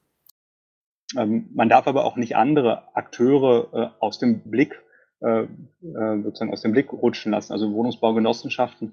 Ähm, 1.16 1.48
man 1.52 1.68
darf 1.68 1.88
aber 1.88 2.04
auch 2.04 2.16
nicht 2.16 2.36
andere 2.36 2.94
Akteure 2.94 3.68
äh, 3.72 3.88
aus 3.98 4.18
dem 4.20 4.48
Blick 4.48 4.80
äh, 5.20 5.42
äh, 5.42 6.22
sozusagen 6.22 6.52
aus 6.52 6.62
dem 6.62 6.72
Blick 6.72 6.92
rutschen 6.92 7.32
lassen. 7.32 7.52
Also 7.52 7.72
Wohnungsbaugenossenschaften 7.72 8.92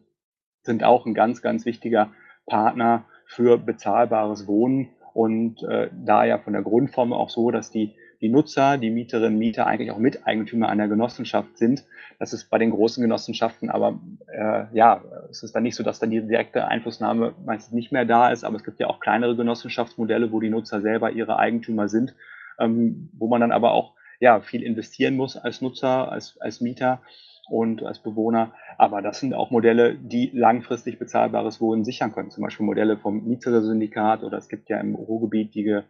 sind 0.64 0.84
auch 0.84 1.06
ein 1.06 1.14
ganz, 1.14 1.42
ganz 1.42 1.66
wichtiger 1.66 2.12
Partner 2.46 3.06
für 3.32 3.58
bezahlbares 3.58 4.46
Wohnen 4.46 4.90
und 5.14 5.64
äh, 5.64 5.90
da 5.94 6.26
ja 6.26 6.38
von 6.38 6.52
der 6.52 6.64
Grundform 6.64 7.14
auch 7.14 7.30
so, 7.30 7.50
dass 7.50 7.72
die, 7.72 7.96
die 8.20 8.28
Nutzer, 8.28 8.78
die 8.78 8.90
Mieterinnen, 8.90 9.40
Mieter 9.40 9.68
eigentlich 9.68 9.92
auch 9.92 9.98
Miteigentümer 9.98 10.68
einer 10.68 10.90
Genossenschaft 10.90 11.58
sind. 11.58 11.86
Das 12.20 12.34
ist 12.34 12.50
bei 12.50 12.58
den 12.58 12.72
großen 12.72 13.02
Genossenschaften 13.02 13.70
aber, 13.70 14.00
äh, 14.28 14.66
ja, 14.74 15.02
es 15.30 15.44
ist 15.44 15.56
dann 15.56 15.64
nicht 15.64 15.76
so, 15.76 15.84
dass 15.84 16.00
dann 16.00 16.12
die 16.12 16.22
direkte 16.22 16.68
Einflussnahme 16.68 17.34
meistens 17.46 17.74
nicht 17.74 17.94
mehr 17.94 18.04
da 18.04 18.30
ist, 18.32 18.44
aber 18.44 18.58
es 18.58 18.66
gibt 18.66 18.82
ja 18.82 18.88
auch 18.88 19.00
kleinere 19.00 19.38
Genossenschaftsmodelle, 19.38 20.34
wo 20.34 20.42
die 20.42 20.50
Nutzer 20.50 20.82
selber 20.82 21.12
ihre 21.12 21.40
Eigentümer 21.40 21.88
sind, 21.88 22.14
ähm, 22.60 23.10
wo 23.14 23.28
man 23.28 23.40
dann 23.40 23.54
aber 23.54 23.72
auch 23.72 23.94
ja, 24.20 24.42
viel 24.42 24.62
investieren 24.62 25.16
muss 25.16 25.38
als 25.38 25.62
Nutzer, 25.62 26.12
als, 26.12 26.40
als 26.42 26.60
Mieter 26.60 27.02
und 27.50 27.84
als 27.84 28.00
Bewohner. 28.00 28.54
Aber 28.78 29.02
das 29.02 29.20
sind 29.20 29.34
auch 29.34 29.52
Modelle, 29.52 29.96
die 29.96 30.32
langfristig 30.34 31.00
bezahlbares 31.00 31.62
Wohnen 31.62 31.84
sichern 31.84 32.12
können. 32.12 32.32
Zum 32.32 32.44
Beispiel 32.44 32.66
Modelle 32.66 32.98
vom 32.98 33.24
Mietersyndikat 33.26 34.24
oder 34.24 34.38
es 34.38 34.50
gibt 34.50 34.70
ja 34.70 34.80
im 34.80 34.96
Ruhrgebiet 34.96 35.54
die, 35.56 35.82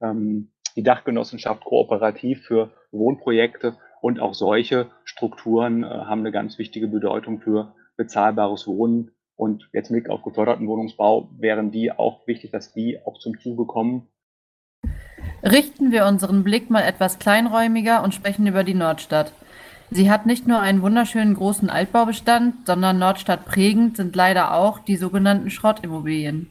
ähm, 0.00 0.52
die 0.76 0.82
Dachgenossenschaft 0.82 1.64
kooperativ 1.64 2.42
für 2.42 2.72
Wohnprojekte 2.90 3.76
und 4.00 4.20
auch 4.20 4.34
solche 4.34 4.90
Strukturen 5.04 5.82
äh, 5.82 5.86
haben 5.86 6.20
eine 6.20 6.32
ganz 6.32 6.58
wichtige 6.58 6.88
Bedeutung 6.88 7.40
für 7.40 7.74
bezahlbares 7.96 8.66
Wohnen. 8.66 9.10
Und 9.34 9.68
jetzt 9.72 9.90
mit 9.90 10.08
auf 10.08 10.22
geförderten 10.22 10.66
Wohnungsbau 10.66 11.28
wären 11.38 11.70
die 11.70 11.92
auch 11.92 12.26
wichtig, 12.26 12.50
dass 12.52 12.72
die 12.72 12.98
auch 13.04 13.18
zum 13.18 13.38
Zuge 13.38 13.66
kommen. 13.66 14.08
Richten 15.42 15.92
wir 15.92 16.06
unseren 16.06 16.44
Blick 16.44 16.70
mal 16.70 16.82
etwas 16.82 17.18
kleinräumiger 17.18 18.02
und 18.02 18.14
sprechen 18.14 18.46
über 18.46 18.64
die 18.64 18.74
Nordstadt. 18.74 19.32
Sie 19.90 20.10
hat 20.10 20.26
nicht 20.26 20.46
nur 20.46 20.60
einen 20.60 20.82
wunderschönen 20.82 21.34
großen 21.34 21.70
Altbaubestand, 21.70 22.66
sondern 22.66 22.98
nordstadtprägend 22.98 23.96
sind 23.96 24.16
leider 24.16 24.54
auch 24.54 24.80
die 24.80 24.96
sogenannten 24.96 25.50
Schrottimmobilien. 25.50 26.50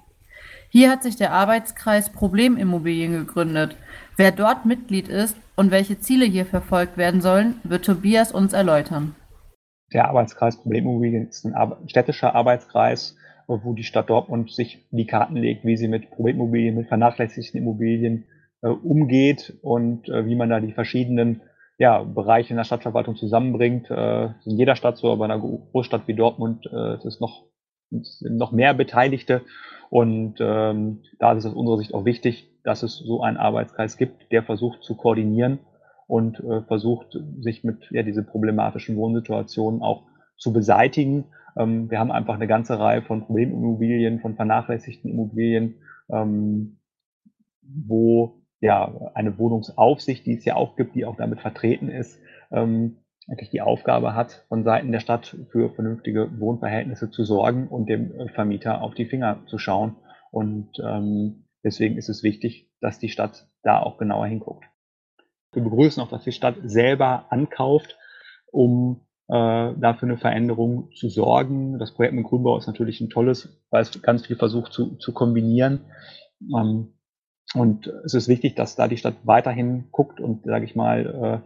Hier 0.70 0.90
hat 0.90 1.04
sich 1.04 1.16
der 1.16 1.32
Arbeitskreis 1.32 2.10
Problemimmobilien 2.10 3.14
gegründet. 3.14 3.78
Wer 4.18 4.32
dort 4.32 4.66
Mitglied 4.66 5.08
ist 5.08 5.36
und 5.56 5.72
welche 5.72 6.00
Ziele 6.00 6.26
hier 6.26 6.46
verfolgt 6.46 6.98
werden 6.98 7.22
sollen, 7.22 7.56
wird 7.64 7.86
Tobias 7.86 8.32
uns 8.32 8.54
erläutern. 8.54 9.16
der 9.94 10.08
Arbeitskreis 10.10 10.58
Problemimmobilien 10.58 11.28
ist 11.28 11.46
ein 11.46 11.56
städtischer 11.88 12.36
Arbeitskreis, 12.36 13.16
wo 13.48 13.74
die 13.74 13.84
Stadt 13.84 14.10
Dortmund 14.10 14.52
sich 14.52 14.86
die 14.92 15.06
Karten 15.06 15.36
legt, 15.36 15.66
wie 15.66 15.78
sie 15.78 15.88
mit 15.88 16.10
Problemimmobilien, 16.10 16.76
mit 16.76 16.88
vernachlässigten 16.88 17.62
Immobilien 17.62 18.26
äh, 18.62 18.68
umgeht 18.68 19.58
und 19.62 20.10
äh, 20.10 20.26
wie 20.26 20.36
man 20.36 20.50
da 20.50 20.60
die 20.60 20.74
verschiedenen 20.74 21.42
ja, 21.78 22.04
Bereiche 22.04 22.52
in 22.52 22.58
der 22.58 22.64
Stadtverwaltung 22.64 23.16
zusammenbringt. 23.16 23.90
Äh, 23.90 24.26
in 24.46 24.58
jeder 24.58 24.76
Stadt 24.76 24.98
so, 24.98 25.12
aber 25.12 25.26
in 25.26 25.32
einer 25.32 25.42
Großstadt 25.42 26.08
wie 26.08 26.14
Dortmund 26.14 26.66
äh, 26.72 26.96
ist 26.96 27.06
es 27.06 27.20
noch, 27.20 27.44
noch 27.90 28.52
mehr 28.52 28.74
Beteiligte. 28.74 29.42
Und 29.90 30.36
ähm, 30.40 31.04
da 31.20 31.34
ist 31.34 31.40
es 31.40 31.52
aus 31.52 31.58
unserer 31.58 31.78
Sicht 31.78 31.94
auch 31.94 32.06
wichtig, 32.06 32.50
dass 32.64 32.84
es 32.84 32.98
so 32.98 33.22
einen 33.22 33.38
Arbeitskreis 33.38 33.98
gibt, 33.98 34.32
der 34.32 34.44
versucht 34.44 34.84
zu 34.84 34.96
koordinieren 34.96 35.60
und 36.08 36.40
äh, 36.40 36.62
versucht, 36.64 37.18
sich 37.42 37.64
mit 37.64 37.88
ja, 37.92 38.04
diese 38.04 38.24
problematischen 38.24 38.96
Wohnsituationen 38.96 39.82
auch 39.82 40.04
zu 40.38 40.54
beseitigen. 40.54 41.26
Ähm, 41.58 41.90
wir 41.90 42.00
haben 42.00 42.12
einfach 42.12 42.36
eine 42.36 42.48
ganze 42.48 42.80
Reihe 42.80 43.02
von 43.02 43.26
Problemimmobilien, 43.26 44.20
von 44.20 44.36
vernachlässigten 44.36 45.12
Immobilien, 45.12 45.76
ähm, 46.10 46.80
wo 47.62 48.42
ja 48.62 49.12
eine 49.14 49.38
Wohnungsaufsicht, 49.38 50.26
die 50.26 50.38
es 50.38 50.46
ja 50.46 50.56
auch 50.56 50.76
gibt, 50.76 50.96
die 50.96 51.06
auch 51.06 51.18
damit 51.18 51.42
vertreten 51.42 51.90
ist, 51.90 52.20
ähm, 52.52 52.98
eigentlich 53.28 53.50
die 53.50 53.62
Aufgabe 53.62 54.14
hat, 54.14 54.46
von 54.50 54.64
Seiten 54.64 54.92
der 54.92 55.00
Stadt 55.00 55.36
für 55.52 55.72
vernünftige 55.74 56.40
Wohnverhältnisse 56.40 57.10
zu 57.10 57.24
sorgen 57.24 57.68
und 57.68 57.88
dem 57.90 58.30
Vermieter 58.34 58.82
auf 58.82 58.94
die 58.94 59.06
Finger 59.06 59.42
zu 59.48 59.58
schauen. 59.58 59.96
Und 60.32 60.70
ähm, 60.84 61.46
deswegen 61.64 61.98
ist 61.98 62.10
es 62.10 62.22
wichtig, 62.22 62.70
dass 62.82 63.00
die 63.00 63.10
Stadt 63.10 63.48
da 63.64 63.80
auch 63.80 63.98
genauer 63.98 64.28
hinguckt. 64.28 64.66
Wir 65.54 65.64
begrüßen 65.64 66.04
auch, 66.04 66.10
dass 66.10 66.24
die 66.24 66.34
Stadt 66.34 66.58
selber 66.64 67.26
ankauft, 67.30 67.98
um 68.52 69.06
äh, 69.28 69.74
dafür 69.80 70.10
eine 70.10 70.18
Veränderung 70.18 70.92
zu 70.92 71.10
sorgen. 71.10 71.80
Das 71.80 71.94
Projekt 71.94 72.14
mit 72.14 72.26
Grünbau 72.26 72.58
ist 72.58 72.68
natürlich 72.68 73.02
ein 73.02 73.10
tolles, 73.10 73.60
weil 73.72 73.82
es 73.82 74.02
ganz 74.02 74.28
viel 74.28 74.36
versucht 74.36 74.72
zu, 74.72 74.98
zu 74.98 75.14
kombinieren. 75.14 75.86
Ähm, 76.56 76.95
und 77.54 77.88
es 78.04 78.14
ist 78.14 78.28
wichtig, 78.28 78.56
dass 78.56 78.76
da 78.76 78.88
die 78.88 78.98
Stadt 78.98 79.16
weiterhin 79.24 79.86
guckt 79.92 80.20
und, 80.20 80.46
sage 80.46 80.66
ich 80.66 80.76
mal, 80.76 81.42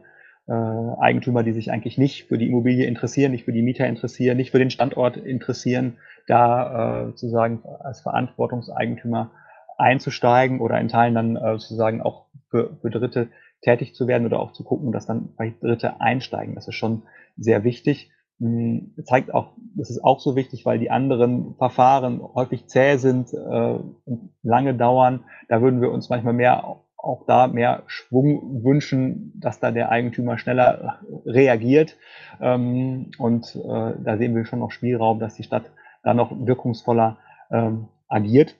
äh, 0.48 0.52
äh, 0.52 0.96
Eigentümer, 1.00 1.44
die 1.44 1.52
sich 1.52 1.72
eigentlich 1.72 1.98
nicht 1.98 2.28
für 2.28 2.38
die 2.38 2.48
Immobilie 2.48 2.88
interessieren, 2.88 3.32
nicht 3.32 3.46
für 3.46 3.54
die 3.54 3.62
Mieter 3.62 3.86
interessieren, 3.86 4.38
nicht 4.38 4.52
für 4.52 4.60
den 4.60 4.72
Standort 4.72 5.18
interessieren, 5.18 5.98
da 6.28 7.04
äh, 7.04 7.06
sozusagen 7.08 7.64
als 7.80 8.02
Verantwortungseigentümer 8.02 9.32
einzusteigen 9.78 10.60
oder 10.60 10.80
in 10.80 10.88
Teilen 10.88 11.16
dann 11.16 11.36
äh, 11.36 11.52
sozusagen 11.60 12.02
auch 12.02 12.26
für, 12.50 12.78
für 12.82 12.90
Dritte 12.90 13.30
tätig 13.62 13.94
zu 13.94 14.08
werden 14.08 14.26
oder 14.26 14.40
auch 14.40 14.54
zu 14.54 14.64
gucken, 14.64 14.92
dass 14.92 15.06
dann 15.06 15.30
vielleicht 15.36 15.62
Dritte 15.62 16.02
einsteigen. 16.02 16.56
Das 16.56 16.68
ist 16.68 16.76
schon 16.76 17.04
sehr 17.38 17.64
wichtig. 17.64 18.12
Hm, 18.40 18.94
zeigt 19.04 19.34
auch, 19.34 19.54
das 19.76 19.90
ist 19.90 20.04
auch 20.04 20.20
so 20.20 20.36
wichtig, 20.36 20.66
weil 20.66 20.80
die 20.80 20.92
anderen 20.92 21.56
Verfahren 21.56 22.22
häufig 22.22 22.68
zäh 22.68 22.98
sind 22.98 23.34
äh, 23.34 23.80
und 24.06 24.32
lange 24.44 24.74
dauern. 24.74 25.26
Da 25.50 25.62
würden 25.62 25.82
wir 25.82 25.92
uns 25.92 26.10
manchmal 26.10 26.34
mehr 26.34 26.78
auch 27.02 27.26
da 27.26 27.48
mehr 27.48 27.84
Schwung 27.88 28.64
wünschen, 28.64 29.32
dass 29.40 29.60
da 29.60 29.72
der 29.72 29.90
Eigentümer 29.90 30.38
schneller 30.38 31.00
reagiert. 31.26 31.98
Ähm, 32.42 33.12
und 33.18 33.56
äh, 33.56 33.94
da 34.04 34.18
sehen 34.18 34.36
wir 34.36 34.46
schon 34.46 34.60
noch 34.60 34.72
Spielraum, 34.72 35.20
dass 35.20 35.36
die 35.36 35.44
Stadt 35.44 35.72
da 36.04 36.14
noch 36.14 36.32
wirkungsvoller 36.46 37.18
ähm, 37.52 37.88
agiert. 38.08 38.56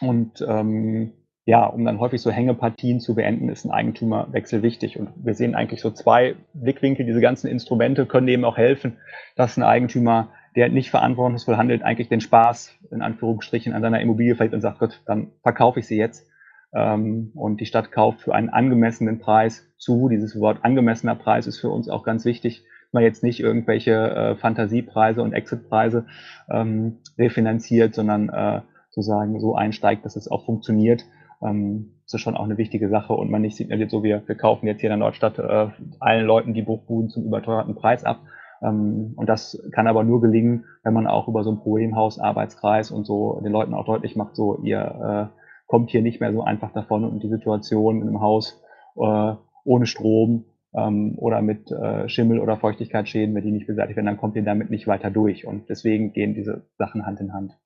Und 0.00 0.44
ähm, 0.46 1.12
ja, 1.48 1.64
um 1.64 1.84
dann 1.84 2.00
häufig 2.00 2.20
so 2.20 2.32
Hängepartien 2.32 2.98
zu 2.98 3.14
beenden, 3.14 3.48
ist 3.48 3.64
ein 3.64 3.70
Eigentümerwechsel 3.70 4.62
wichtig. 4.62 4.98
Und 4.98 5.10
wir 5.14 5.32
sehen 5.34 5.54
eigentlich 5.54 5.80
so 5.80 5.92
zwei 5.92 6.34
Blickwinkel. 6.54 7.06
Diese 7.06 7.20
ganzen 7.20 7.46
Instrumente 7.46 8.04
können 8.04 8.26
eben 8.26 8.44
auch 8.44 8.56
helfen, 8.56 8.98
dass 9.36 9.56
ein 9.56 9.62
Eigentümer, 9.62 10.30
der 10.56 10.70
nicht 10.70 10.90
verantwortungsvoll 10.90 11.56
handelt, 11.56 11.84
eigentlich 11.84 12.08
den 12.08 12.20
Spaß 12.20 12.74
in 12.90 13.00
Anführungsstrichen 13.00 13.74
an 13.74 13.82
seiner 13.82 14.00
Immobilie 14.00 14.34
verliert 14.34 14.54
und 14.54 14.60
sagt, 14.60 14.80
Gott, 14.80 15.02
dann 15.06 15.30
verkaufe 15.42 15.78
ich 15.78 15.86
sie 15.86 15.96
jetzt. 15.96 16.28
Ähm, 16.74 17.30
und 17.36 17.60
die 17.60 17.66
Stadt 17.66 17.92
kauft 17.92 18.22
für 18.22 18.34
einen 18.34 18.48
angemessenen 18.48 19.20
Preis 19.20 19.72
zu. 19.78 20.08
Dieses 20.08 20.40
Wort 20.40 20.64
angemessener 20.64 21.14
Preis 21.14 21.46
ist 21.46 21.60
für 21.60 21.70
uns 21.70 21.88
auch 21.88 22.02
ganz 22.02 22.24
wichtig. 22.24 22.64
Man 22.90 23.04
jetzt 23.04 23.22
nicht 23.22 23.38
irgendwelche 23.38 23.92
äh, 23.92 24.34
Fantasiepreise 24.34 25.22
und 25.22 25.32
Exitpreise 25.32 26.06
ähm, 26.50 26.98
refinanziert, 27.16 27.94
sondern 27.94 28.30
äh, 28.30 28.62
sozusagen 28.90 29.38
so 29.38 29.54
einsteigt, 29.54 30.04
dass 30.04 30.16
es 30.16 30.28
auch 30.28 30.44
funktioniert 30.44 31.04
ähm, 31.42 31.92
das 32.04 32.14
ist 32.14 32.20
schon 32.20 32.36
auch 32.36 32.44
eine 32.44 32.58
wichtige 32.58 32.88
Sache 32.88 33.12
und 33.12 33.30
man 33.30 33.42
nicht 33.42 33.56
signaliert, 33.56 33.90
so 33.90 34.02
wir, 34.02 34.22
wir 34.26 34.34
kaufen 34.36 34.66
jetzt 34.66 34.80
hier 34.80 34.88
in 34.90 34.98
der 34.98 35.06
Nordstadt 35.06 35.38
äh, 35.38 35.68
allen 35.98 36.26
Leuten 36.26 36.54
die 36.54 36.62
Bruchbuden 36.62 37.10
zum 37.10 37.24
überteuerten 37.24 37.74
Preis 37.74 38.04
ab. 38.04 38.20
Ähm, 38.62 39.12
und 39.16 39.28
das 39.28 39.60
kann 39.72 39.86
aber 39.86 40.04
nur 40.04 40.20
gelingen, 40.20 40.64
wenn 40.82 40.94
man 40.94 41.06
auch 41.06 41.28
über 41.28 41.42
so 41.42 41.50
ein 41.50 41.58
Problemhaus, 41.58 42.18
Arbeitskreis 42.18 42.90
und 42.90 43.04
so 43.06 43.40
den 43.44 43.52
Leuten 43.52 43.74
auch 43.74 43.84
deutlich 43.84 44.16
macht, 44.16 44.36
so 44.36 44.58
ihr 44.62 45.30
äh, 45.32 45.36
kommt 45.66 45.90
hier 45.90 46.02
nicht 46.02 46.20
mehr 46.20 46.32
so 46.32 46.42
einfach 46.42 46.72
davon 46.72 47.04
und 47.04 47.22
die 47.22 47.28
Situation 47.28 48.02
in 48.02 48.08
einem 48.08 48.20
Haus 48.20 48.62
äh, 48.96 49.34
ohne 49.64 49.86
Strom 49.86 50.44
ähm, 50.74 51.14
oder 51.18 51.42
mit 51.42 51.70
äh, 51.70 52.08
Schimmel 52.08 52.38
oder 52.38 52.56
Feuchtigkeitsschäden, 52.56 53.34
wenn 53.34 53.42
die 53.42 53.52
nicht 53.52 53.66
beseitigt 53.66 53.96
werden, 53.96 54.06
dann 54.06 54.16
kommt 54.16 54.36
ihr 54.36 54.44
damit 54.44 54.70
nicht 54.70 54.86
weiter 54.86 55.10
durch. 55.10 55.46
Und 55.46 55.68
deswegen 55.68 56.12
gehen 56.12 56.34
diese 56.34 56.66
Sachen 56.78 57.04
Hand 57.04 57.20
in 57.20 57.32
Hand. 57.32 57.58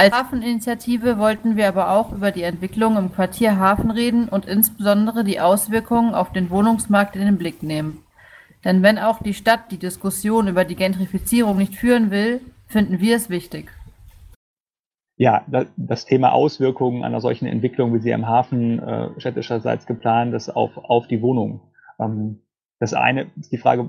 Als 0.00 0.14
Hafeninitiative 0.14 1.18
wollten 1.18 1.56
wir 1.58 1.68
aber 1.68 1.90
auch 1.90 2.10
über 2.12 2.30
die 2.32 2.42
Entwicklung 2.42 2.96
im 2.96 3.12
Quartier 3.12 3.58
Hafen 3.58 3.90
reden 3.90 4.30
und 4.30 4.46
insbesondere 4.46 5.24
die 5.24 5.40
Auswirkungen 5.40 6.14
auf 6.14 6.32
den 6.32 6.48
Wohnungsmarkt 6.48 7.16
in 7.16 7.26
den 7.26 7.36
Blick 7.36 7.62
nehmen. 7.62 8.02
Denn 8.64 8.82
wenn 8.82 8.98
auch 8.98 9.22
die 9.22 9.34
Stadt 9.34 9.70
die 9.70 9.76
Diskussion 9.76 10.48
über 10.48 10.64
die 10.64 10.74
Gentrifizierung 10.74 11.58
nicht 11.58 11.74
führen 11.74 12.10
will, 12.10 12.40
finden 12.66 13.00
wir 13.00 13.14
es 13.14 13.28
wichtig. 13.28 13.70
Ja, 15.18 15.44
das 15.76 16.06
Thema 16.06 16.32
Auswirkungen 16.32 17.04
einer 17.04 17.20
solchen 17.20 17.44
Entwicklung, 17.44 17.92
wie 17.92 18.00
sie 18.00 18.14
am 18.14 18.26
Hafen 18.26 18.78
äh, 18.78 19.20
städtischerseits 19.20 19.84
geplant 19.84 20.32
ist, 20.32 20.48
auf, 20.48 20.78
auf 20.78 21.08
die 21.08 21.20
Wohnung. 21.20 21.60
Ähm, 21.98 22.40
das 22.78 22.94
eine 22.94 23.26
ist 23.38 23.52
die 23.52 23.58
Frage, 23.58 23.86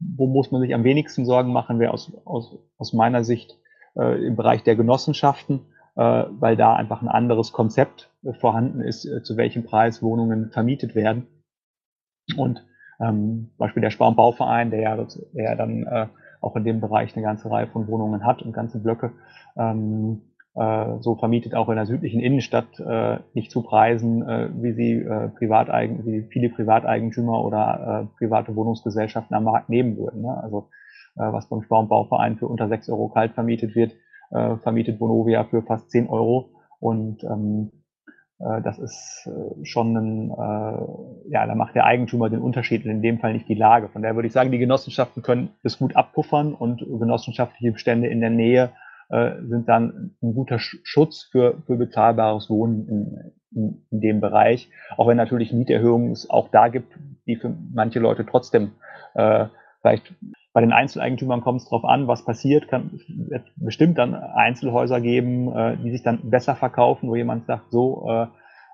wo 0.00 0.26
muss 0.26 0.50
man 0.50 0.62
sich 0.62 0.74
am 0.74 0.84
wenigsten 0.84 1.26
Sorgen 1.26 1.52
machen, 1.52 1.78
wäre 1.78 1.92
aus, 1.92 2.10
aus, 2.24 2.56
aus 2.78 2.94
meiner 2.94 3.22
Sicht 3.22 3.58
äh, 3.96 4.26
im 4.26 4.36
Bereich 4.36 4.62
der 4.62 4.76
Genossenschaften, 4.76 5.60
äh, 5.96 6.24
weil 6.30 6.56
da 6.56 6.74
einfach 6.74 7.02
ein 7.02 7.08
anderes 7.08 7.52
Konzept 7.52 8.10
vorhanden 8.40 8.80
ist, 8.80 9.04
äh, 9.04 9.22
zu 9.22 9.36
welchem 9.36 9.64
Preis 9.64 10.02
Wohnungen 10.02 10.50
vermietet 10.50 10.94
werden. 10.94 11.26
Und 12.36 12.64
ähm, 13.00 13.50
Beispiel 13.58 13.80
der 13.82 13.90
Spar- 13.90 14.14
Bauverein, 14.14 14.70
der 14.70 14.80
ja, 14.80 15.06
der 15.32 15.56
dann 15.56 15.86
äh, 15.86 16.06
auch 16.40 16.56
in 16.56 16.64
dem 16.64 16.80
Bereich 16.80 17.14
eine 17.16 17.24
ganze 17.24 17.50
Reihe 17.50 17.66
von 17.66 17.88
Wohnungen 17.88 18.24
hat 18.24 18.42
und 18.42 18.52
ganze 18.52 18.78
Blöcke, 18.78 19.12
ähm, 19.56 20.22
äh, 20.54 20.98
so 21.00 21.16
vermietet 21.16 21.54
auch 21.54 21.68
in 21.68 21.76
der 21.76 21.86
südlichen 21.86 22.20
Innenstadt 22.20 22.78
äh, 22.78 23.18
nicht 23.34 23.50
zu 23.50 23.62
Preisen, 23.62 24.28
äh, 24.28 24.50
wie 24.54 24.72
sie 24.72 24.92
äh, 24.94 25.28
Privateigen, 25.28 26.04
wie 26.04 26.22
viele 26.30 26.50
Privateigentümer 26.50 27.42
oder 27.42 28.08
äh, 28.12 28.18
private 28.18 28.54
Wohnungsgesellschaften 28.54 29.34
am 29.34 29.44
Markt 29.44 29.68
nehmen 29.68 29.96
würden. 29.96 30.22
Ne? 30.22 30.36
Also 30.42 30.68
was 31.14 31.48
beim 31.48 31.62
Spar- 31.62 31.80
und 31.80 31.88
Bauverein 31.88 32.36
für 32.36 32.48
unter 32.48 32.68
6 32.68 32.88
Euro 32.90 33.08
kalt 33.08 33.32
vermietet 33.32 33.74
wird, 33.74 33.92
äh, 34.30 34.56
vermietet 34.58 35.00
Vonovia 35.00 35.44
für 35.44 35.62
fast 35.62 35.90
10 35.90 36.08
Euro. 36.08 36.50
Und 36.80 37.22
ähm, 37.24 37.70
äh, 38.38 38.62
das 38.62 38.78
ist 38.78 39.28
schon 39.62 39.96
ein, 39.96 40.28
ja, 41.28 41.46
da 41.46 41.54
macht 41.54 41.74
der 41.74 41.84
Eigentümer 41.84 42.28
den 42.28 42.40
Unterschied, 42.40 42.84
in 42.84 43.02
dem 43.02 43.20
Fall 43.20 43.34
nicht 43.34 43.48
die 43.48 43.54
Lage. 43.54 43.88
Von 43.88 44.02
daher 44.02 44.16
würde 44.16 44.26
ich 44.26 44.32
sagen, 44.32 44.50
die 44.50 44.58
Genossenschaften 44.58 45.22
können 45.22 45.50
das 45.62 45.78
gut 45.78 45.94
abpuffern 45.94 46.54
und 46.54 46.80
genossenschaftliche 46.80 47.72
Bestände 47.72 48.08
in 48.08 48.20
der 48.20 48.30
Nähe 48.30 48.70
sind 49.10 49.68
dann 49.68 50.16
ein 50.22 50.34
guter 50.34 50.58
Schutz 50.58 51.28
für, 51.30 51.62
für 51.66 51.76
bezahlbares 51.76 52.48
Wohnen 52.48 52.88
in, 52.88 53.32
in, 53.54 53.86
in, 53.90 54.00
dem 54.00 54.20
Bereich. 54.22 54.70
Auch 54.96 55.06
wenn 55.06 55.18
natürlich 55.18 55.52
Mieterhöhungen 55.52 56.12
es 56.12 56.30
auch 56.30 56.48
da 56.48 56.68
gibt, 56.68 56.98
die 57.26 57.36
für 57.36 57.54
manche 57.74 58.00
Leute 58.00 58.24
trotzdem 58.24 58.72
äh, 59.14 59.48
vielleicht 59.82 60.14
bei 60.52 60.60
den 60.60 60.72
Einzeleigentümern 60.72 61.40
kommt 61.40 61.62
es 61.62 61.64
darauf 61.68 61.84
an, 61.84 62.08
was 62.08 62.24
passiert. 62.24 62.68
Kann 62.68 63.00
bestimmt 63.56 63.98
dann 63.98 64.14
Einzelhäuser 64.14 65.00
geben, 65.00 65.54
äh, 65.54 65.76
die 65.78 65.90
sich 65.90 66.02
dann 66.02 66.30
besser 66.30 66.54
verkaufen, 66.54 67.08
wo 67.08 67.16
jemand 67.16 67.46
sagt, 67.46 67.70
so, 67.70 68.06
äh, 68.08 68.26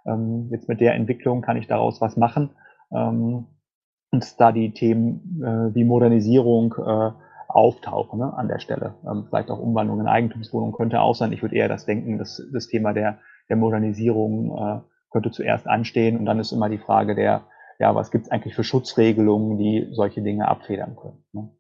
ähm, 0.06 0.49
jetzt 0.50 0.68
mit 0.68 0.80
der 0.80 0.94
Entwicklung 0.94 1.42
kann 1.42 1.56
ich 1.56 1.66
daraus 1.66 2.00
was 2.00 2.16
machen. 2.16 2.50
Ähm, 2.92 3.47
und 4.11 4.40
da 4.40 4.52
die 4.52 4.73
Themen 4.73 5.42
äh, 5.42 5.75
wie 5.75 5.85
Modernisierung 5.85 6.75
äh, 6.78 7.11
auftauchen 7.49 8.18
ne, 8.18 8.32
an 8.35 8.49
der 8.49 8.58
Stelle. 8.58 8.94
Ähm, 9.06 9.26
vielleicht 9.28 9.50
auch 9.50 9.58
Umwandlung 9.58 10.00
in 10.00 10.06
Eigentumswohnungen 10.06 10.75
könnte 10.75 11.00
auch 11.00 11.14
sein. 11.14 11.32
Ich 11.32 11.42
würde 11.42 11.56
eher 11.56 11.68
das 11.68 11.87
denken, 11.87 12.18
dass 12.18 12.42
das 12.52 12.68
Thema 12.68 12.92
der, 12.92 13.18
der 13.49 13.56
Modernisierung 13.56 14.56
äh, 14.56 14.80
könnte 15.11 15.30
zuerst 15.30 15.66
anstehen. 15.66 16.18
Und 16.18 16.26
dann 16.26 16.40
ist 16.40 16.52
immer 16.52 16.68
die 16.68 16.78
Frage 16.78 17.14
der, 17.14 17.42
ja, 17.78 17.94
was 17.94 18.11
gibt 18.11 18.25
es 18.25 18.30
eigentlich 18.30 18.54
für 18.54 18.64
Schutzregelungen, 18.64 19.58
die 19.58 19.88
solche 19.92 20.23
Dinge 20.23 20.49
abfedern 20.49 20.97
können. 20.97 21.25
Ne? 21.32 21.50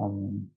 Ähm, 0.00 0.50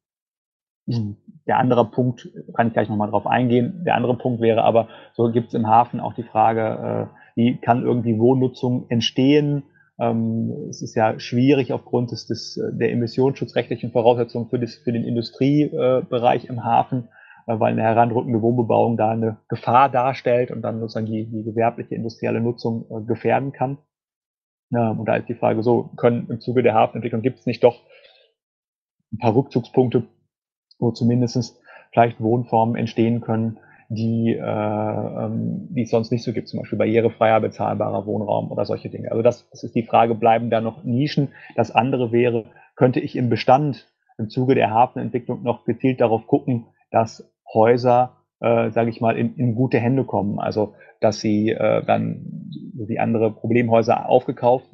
hm, 0.87 1.17
der 1.47 1.59
andere 1.59 1.89
Punkt, 1.91 2.29
kann 2.53 2.67
ich 2.67 2.73
gleich 2.73 2.89
nochmal 2.89 3.09
drauf 3.09 3.27
eingehen, 3.27 3.83
der 3.85 3.95
andere 3.95 4.17
Punkt 4.17 4.41
wäre 4.41 4.63
aber, 4.63 4.89
so 5.13 5.31
gibt 5.31 5.49
es 5.49 5.53
im 5.53 5.67
Hafen 5.67 5.99
auch 5.99 6.13
die 6.13 6.23
Frage, 6.23 7.09
äh, 7.11 7.15
wie 7.35 7.57
kann 7.57 7.83
irgendwie 7.83 8.19
Wohnnutzung 8.19 8.85
entstehen, 8.89 9.59
äh, 9.59 9.73
Ähm, 9.99 10.67
es 10.69 10.81
ist 10.81 10.95
ja 10.95 11.19
schwierig 11.19 11.71
aufgrund 11.71 12.11
des, 12.11 12.25
des, 12.25 12.59
der 12.71 12.91
emissionsschutzrechtlichen 12.91 13.91
Voraussetzungen 13.91 14.49
für, 14.49 14.59
das, 14.59 14.75
für 14.75 14.91
den 14.91 15.03
Industriebereich 15.03 16.45
im 16.45 16.63
Hafen, 16.63 17.09
äh, 17.45 17.59
weil 17.59 17.73
eine 17.73 17.83
heranrückende 17.83 18.41
Wohnbebauung 18.41 18.97
da 18.97 19.11
eine 19.11 19.37
Gefahr 19.49 19.89
darstellt 19.89 20.51
und 20.51 20.61
dann 20.63 20.79
sozusagen 20.79 21.05
die, 21.05 21.25
die 21.25 21.43
gewerbliche 21.43 21.95
industrielle 21.95 22.41
Nutzung 22.41 22.85
äh, 22.89 23.05
gefährden 23.05 23.51
kann. 23.51 23.77
und 24.71 25.05
da 25.05 25.17
ist 25.17 25.29
die 25.29 25.35
Frage 25.35 25.61
so, 25.61 25.91
können 25.97 26.27
im 26.29 26.39
Zuge 26.39 26.63
der 26.63 26.73
Hafenentwicklung 26.73 27.21
gibt 27.21 27.37
es 27.39 27.45
nicht 27.45 27.63
doch 27.63 27.79
ein 29.13 29.17
paar 29.19 29.35
Rückzugspunkte, 29.35 30.03
wo 30.79 30.91
zumindest 30.91 31.59
vielleicht 31.91 32.19
Wohnformen 32.19 32.75
entstehen 32.75 33.21
können, 33.21 33.59
die, 33.89 34.33
äh, 34.33 34.41
ähm, 34.41 35.67
die 35.69 35.83
es 35.83 35.91
sonst 35.91 36.11
nicht 36.11 36.23
so 36.23 36.33
gibt, 36.33 36.47
zum 36.47 36.59
Beispiel 36.59 36.77
barrierefreier, 36.77 37.39
bezahlbarer 37.39 38.05
Wohnraum 38.05 38.51
oder 38.51 38.65
solche 38.65 38.89
Dinge. 38.89 39.11
Also 39.11 39.21
das, 39.21 39.47
das 39.51 39.63
ist 39.63 39.75
die 39.75 39.83
Frage, 39.83 40.15
bleiben 40.15 40.49
da 40.49 40.61
noch 40.61 40.83
Nischen? 40.83 41.29
Das 41.55 41.71
andere 41.71 42.11
wäre, 42.11 42.45
könnte 42.75 42.99
ich 42.99 43.15
im 43.15 43.29
Bestand 43.29 43.87
im 44.17 44.29
Zuge 44.29 44.55
der 44.55 44.71
Hafenentwicklung 44.71 45.43
noch 45.43 45.65
gezielt 45.65 46.01
darauf 46.01 46.27
gucken, 46.27 46.67
dass 46.91 47.31
Häuser, 47.53 48.17
äh, 48.39 48.71
sage 48.71 48.89
ich 48.89 49.01
mal, 49.01 49.17
in, 49.17 49.35
in 49.35 49.55
gute 49.55 49.79
Hände 49.79 50.05
kommen. 50.05 50.39
Also 50.39 50.73
dass 50.99 51.19
sie 51.19 51.49
äh, 51.49 51.83
dann 51.85 52.49
wie 52.73 52.97
andere 52.97 53.31
Problemhäuser 53.31 54.07
aufgekauft 54.07 54.67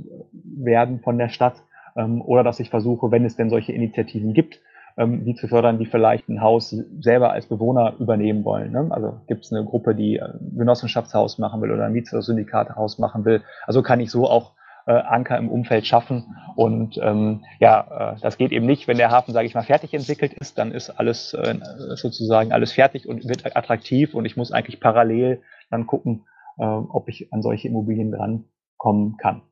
werden 0.43 0.99
von 0.99 1.17
der 1.17 1.29
Stadt 1.29 1.55
ähm, 1.95 2.21
oder 2.21 2.43
dass 2.43 2.59
ich 2.59 2.69
versuche, 2.69 3.11
wenn 3.11 3.25
es 3.25 3.35
denn 3.35 3.49
solche 3.49 3.73
Initiativen 3.73 4.33
gibt, 4.33 4.59
ähm, 4.97 5.23
die 5.25 5.35
zu 5.35 5.47
fördern, 5.47 5.79
die 5.79 5.85
vielleicht 5.85 6.27
ein 6.29 6.41
Haus 6.41 6.75
selber 6.99 7.31
als 7.31 7.47
Bewohner 7.47 7.93
übernehmen 7.99 8.43
wollen. 8.43 8.71
Ne? 8.71 8.87
Also 8.89 9.21
gibt 9.27 9.45
es 9.45 9.51
eine 9.51 9.63
Gruppe, 9.65 9.95
die 9.95 10.21
ein 10.21 10.53
Genossenschaftshaus 10.57 11.37
machen 11.37 11.61
will 11.61 11.71
oder 11.71 11.85
ein 11.85 12.03
Syndikathaus 12.03 12.99
machen 12.99 13.25
will. 13.25 13.41
Also 13.65 13.81
kann 13.81 13.99
ich 13.99 14.11
so 14.11 14.29
auch 14.29 14.53
äh, 14.89 14.93
Anker 14.93 15.37
im 15.37 15.49
Umfeld 15.49 15.85
schaffen. 15.85 16.35
Und 16.55 16.99
ähm, 17.01 17.45
ja, 17.59 18.15
äh, 18.15 18.19
das 18.21 18.37
geht 18.37 18.51
eben 18.51 18.65
nicht, 18.65 18.87
wenn 18.87 18.97
der 18.97 19.11
Hafen, 19.11 19.33
sage 19.33 19.45
ich 19.45 19.53
mal, 19.53 19.63
fertig 19.63 19.93
entwickelt 19.93 20.33
ist, 20.33 20.57
dann 20.57 20.71
ist 20.71 20.89
alles 20.89 21.33
äh, 21.33 21.55
sozusagen 21.95 22.51
alles 22.51 22.73
fertig 22.73 23.07
und 23.07 23.27
wird 23.27 23.55
attraktiv 23.55 24.13
und 24.15 24.25
ich 24.25 24.35
muss 24.35 24.51
eigentlich 24.51 24.79
parallel 24.79 25.41
dann 25.69 25.85
gucken, 25.85 26.25
äh, 26.57 26.65
ob 26.65 27.07
ich 27.07 27.31
an 27.31 27.41
solche 27.41 27.67
Immobilien 27.67 28.11
drankommen 28.11 29.17
kann. 29.17 29.43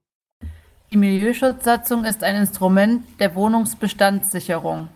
Die 0.90 0.96
Milieuschutzsatzung 0.96 2.06
ist 2.06 2.24
ein 2.24 2.38
Instrument 2.38 3.04
der 3.20 3.36
Wohnungsbestandssicherung. 3.36 4.88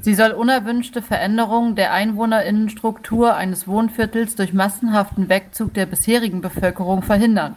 Sie 0.00 0.14
soll 0.14 0.30
unerwünschte 0.30 1.02
Veränderungen 1.02 1.74
der 1.74 1.92
Einwohnerinnenstruktur 1.92 3.34
eines 3.34 3.66
Wohnviertels 3.66 4.36
durch 4.36 4.52
massenhaften 4.52 5.28
Wegzug 5.28 5.74
der 5.74 5.86
bisherigen 5.86 6.40
Bevölkerung 6.40 7.02
verhindern. 7.02 7.56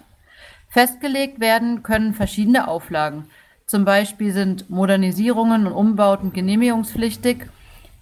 Festgelegt 0.70 1.40
werden 1.40 1.84
können 1.84 2.16
verschiedene 2.16 2.68
Auflagen. 2.68 3.26
Zum 3.68 3.86
Beispiel 3.86 4.34
sind 4.34 4.72
Modernisierungen 4.72 5.68
und 5.68 5.74
Umbauten 5.74 6.34
genehmigungspflichtig, 6.34 7.46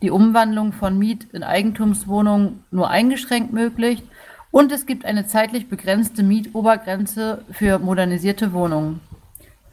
die 0.01 0.09
Umwandlung 0.09 0.71
von 0.71 0.97
Miet- 0.97 1.27
in 1.33 1.43
Eigentumswohnungen 1.43 2.63
nur 2.71 2.89
eingeschränkt 2.89 3.51
möglich 3.51 4.03
und 4.51 4.71
es 4.71 4.85
gibt 4.85 5.03
eine 5.03 5.27
zeitlich 5.27 5.67
begrenzte 5.67 6.23
Mietobergrenze 6.23 7.43
für 7.51 7.77
modernisierte 7.77 8.53
Wohnungen. 8.53 9.01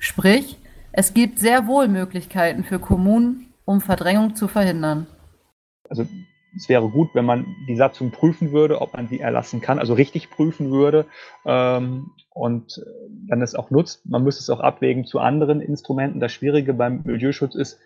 Sprich, 0.03 0.59
es 0.91 1.15
gibt 1.15 1.39
sehr 1.39 1.69
wohl 1.69 1.87
Möglichkeiten 1.87 2.65
für 2.65 2.81
Kommunen, 2.81 3.55
um 3.65 3.81
Verdrängung 3.81 4.35
zu 4.35 4.49
verhindern. 4.49 5.07
Also 5.89 6.05
es 6.57 6.69
wäre 6.69 6.89
gut, 6.89 7.11
wenn 7.15 7.25
man 7.25 7.47
die 7.69 7.77
Satzung 7.77 8.11
prüfen 8.11 8.51
würde, 8.51 8.81
ob 8.81 8.95
man 8.95 9.07
sie 9.07 9.21
erlassen 9.21 9.61
kann, 9.61 9.79
also 9.79 9.95
richtig 9.95 10.29
prüfen 10.29 10.73
würde 10.73 11.07
ähm, 11.47 12.11
und 12.31 12.85
dann 13.29 13.43
es 13.43 13.55
auch 13.55 13.71
nutzt. 13.71 14.05
Man 14.05 14.25
müsste 14.25 14.41
es 14.41 14.51
auch 14.51 14.59
abwägen 14.59 15.05
zu 15.05 15.21
anderen 15.21 15.61
Instrumenten. 15.61 16.19
Das 16.19 16.33
Schwierige 16.33 16.75
beim 16.75 17.03
Milieuschutz 17.05 17.55
ist, 17.55 17.79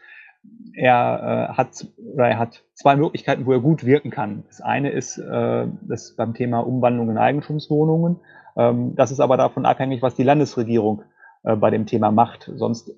er 0.73 1.51
äh, 1.51 1.55
hat 1.55 1.87
er 2.17 2.39
hat 2.39 2.65
zwei 2.73 2.97
Möglichkeiten, 2.97 3.45
wo 3.45 3.53
er 3.53 3.61
gut 3.61 3.85
wirken 3.85 4.11
kann. 4.11 4.45
Das 4.47 4.63
eine 4.63 4.89
ist 4.89 5.19
äh, 5.19 5.67
das 5.83 6.17
beim 6.17 6.33
Thema 6.33 6.61
Umwandlung 6.61 7.11
in 7.11 7.19
Eigentumswohnungen. 7.19 8.21
Ähm, 8.57 8.95
das 8.95 9.11
ist 9.11 9.21
aber 9.21 9.37
davon 9.37 9.67
abhängig, 9.67 10.01
was 10.01 10.15
die 10.15 10.23
Landesregierung 10.23 11.03
äh, 11.03 11.16
bei 11.55 11.71
dem 11.71 11.87
Thema 11.87 12.11
macht. 12.11 12.51
Sonst 12.57 12.91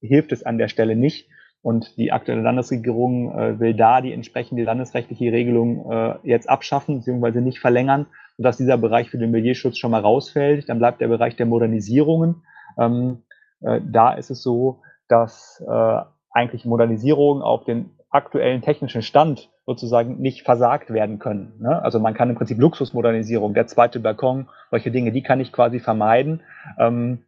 hilft 0.00 0.30
es 0.30 0.44
an 0.44 0.58
der 0.58 0.68
Stelle 0.68 0.94
nicht. 0.94 1.28
Und 1.62 1.96
die 1.96 2.12
aktuelle 2.12 2.42
Landesregierung 2.42 3.36
äh, 3.36 3.58
will 3.58 3.74
da 3.74 4.00
die 4.00 4.12
entsprechende 4.12 4.62
landesrechtliche 4.62 5.32
Regelung 5.32 5.90
äh, 5.90 6.14
jetzt 6.22 6.48
abschaffen 6.48 7.00
bzw. 7.00 7.40
nicht 7.40 7.58
verlängern, 7.58 8.06
sodass 8.36 8.56
dieser 8.56 8.78
Bereich 8.78 9.10
für 9.10 9.18
den 9.18 9.32
Milieuschutz 9.32 9.76
schon 9.76 9.90
mal 9.90 10.00
rausfällt. 10.02 10.68
Dann 10.68 10.78
bleibt 10.78 11.00
der 11.00 11.08
Bereich 11.08 11.34
der 11.34 11.46
Modernisierungen. 11.46 12.44
Ähm, 12.78 13.24
äh, 13.62 13.80
da 13.84 14.12
ist 14.12 14.30
es 14.30 14.44
so, 14.44 14.82
dass 15.08 15.60
äh, 15.66 16.00
eigentlich 16.30 16.64
Modernisierungen 16.66 17.42
auf 17.42 17.64
den 17.64 17.90
aktuellen 18.10 18.62
technischen 18.62 19.02
Stand 19.02 19.50
sozusagen 19.66 20.20
nicht 20.20 20.42
versagt 20.42 20.92
werden 20.92 21.18
können. 21.18 21.54
Ne? 21.58 21.82
Also 21.82 21.98
man 21.98 22.14
kann 22.14 22.30
im 22.30 22.36
Prinzip 22.36 22.58
Luxusmodernisierung, 22.58 23.54
der 23.54 23.66
zweite 23.66 23.98
Balkon, 23.98 24.48
solche 24.70 24.92
Dinge, 24.92 25.10
die 25.10 25.22
kann 25.22 25.40
ich 25.40 25.52
quasi 25.52 25.80
vermeiden, 25.80 26.42
ähm, 26.78 27.24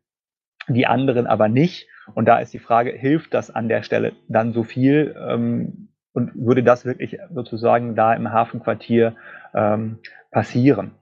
die 0.69 0.87
anderen 0.87 1.27
aber 1.27 1.49
nicht. 1.49 1.89
Und 2.15 2.27
da 2.27 2.39
ist 2.39 2.53
die 2.53 2.59
Frage, 2.59 2.91
hilft 2.91 3.35
das 3.35 3.51
an 3.51 3.69
der 3.69 3.83
Stelle 3.83 4.13
dann 4.29 4.53
so 4.53 4.63
viel 4.63 5.15
ähm, 5.29 5.89
und 6.13 6.33
würde 6.35 6.63
das 6.63 6.85
wirklich 6.85 7.19
sozusagen 7.33 7.95
da 7.95 8.15
im 8.15 8.33
Hafenquartier 8.33 9.17
ähm, 9.55 9.99
passieren? 10.31 10.93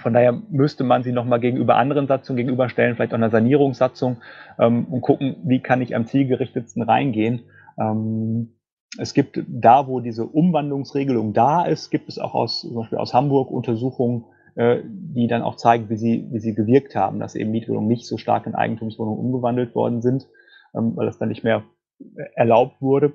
Von 0.00 0.12
daher 0.12 0.32
müsste 0.32 0.82
man 0.82 1.04
sie 1.04 1.12
nochmal 1.12 1.38
gegenüber 1.38 1.76
anderen 1.76 2.08
Satzungen 2.08 2.38
gegenüberstellen, 2.38 2.96
vielleicht 2.96 3.12
auch 3.12 3.18
einer 3.18 3.30
Sanierungssatzung 3.30 4.22
ähm, 4.58 4.86
und 4.86 5.02
gucken, 5.02 5.36
wie 5.44 5.60
kann 5.60 5.80
ich 5.80 5.94
am 5.94 6.06
zielgerichtetsten 6.06 6.82
reingehen. 6.82 7.44
Ähm, 7.78 8.56
es 8.98 9.14
gibt 9.14 9.40
da, 9.46 9.86
wo 9.86 10.00
diese 10.00 10.24
Umwandlungsregelung 10.24 11.32
da 11.32 11.64
ist, 11.64 11.90
gibt 11.90 12.08
es 12.08 12.18
auch 12.18 12.34
aus, 12.34 12.62
zum 12.62 12.74
Beispiel 12.74 12.98
aus 12.98 13.14
Hamburg 13.14 13.50
Untersuchungen, 13.50 14.24
äh, 14.56 14.82
die 14.84 15.26
dann 15.26 15.42
auch 15.42 15.56
zeigen, 15.56 15.88
wie 15.90 15.96
sie, 15.96 16.28
wie 16.30 16.38
sie 16.38 16.54
gewirkt 16.54 16.94
haben, 16.94 17.18
dass 17.18 17.34
eben 17.34 17.50
Mietwohnungen 17.50 17.88
nicht 17.88 18.06
so 18.06 18.18
stark 18.18 18.46
in 18.46 18.54
Eigentumswohnungen 18.54 19.18
umgewandelt 19.18 19.74
worden 19.74 20.00
sind, 20.00 20.28
ähm, 20.76 20.92
weil 20.94 21.06
das 21.06 21.18
dann 21.18 21.28
nicht 21.28 21.42
mehr 21.42 21.64
äh, 21.98 22.22
erlaubt 22.34 22.80
wurde. 22.80 23.12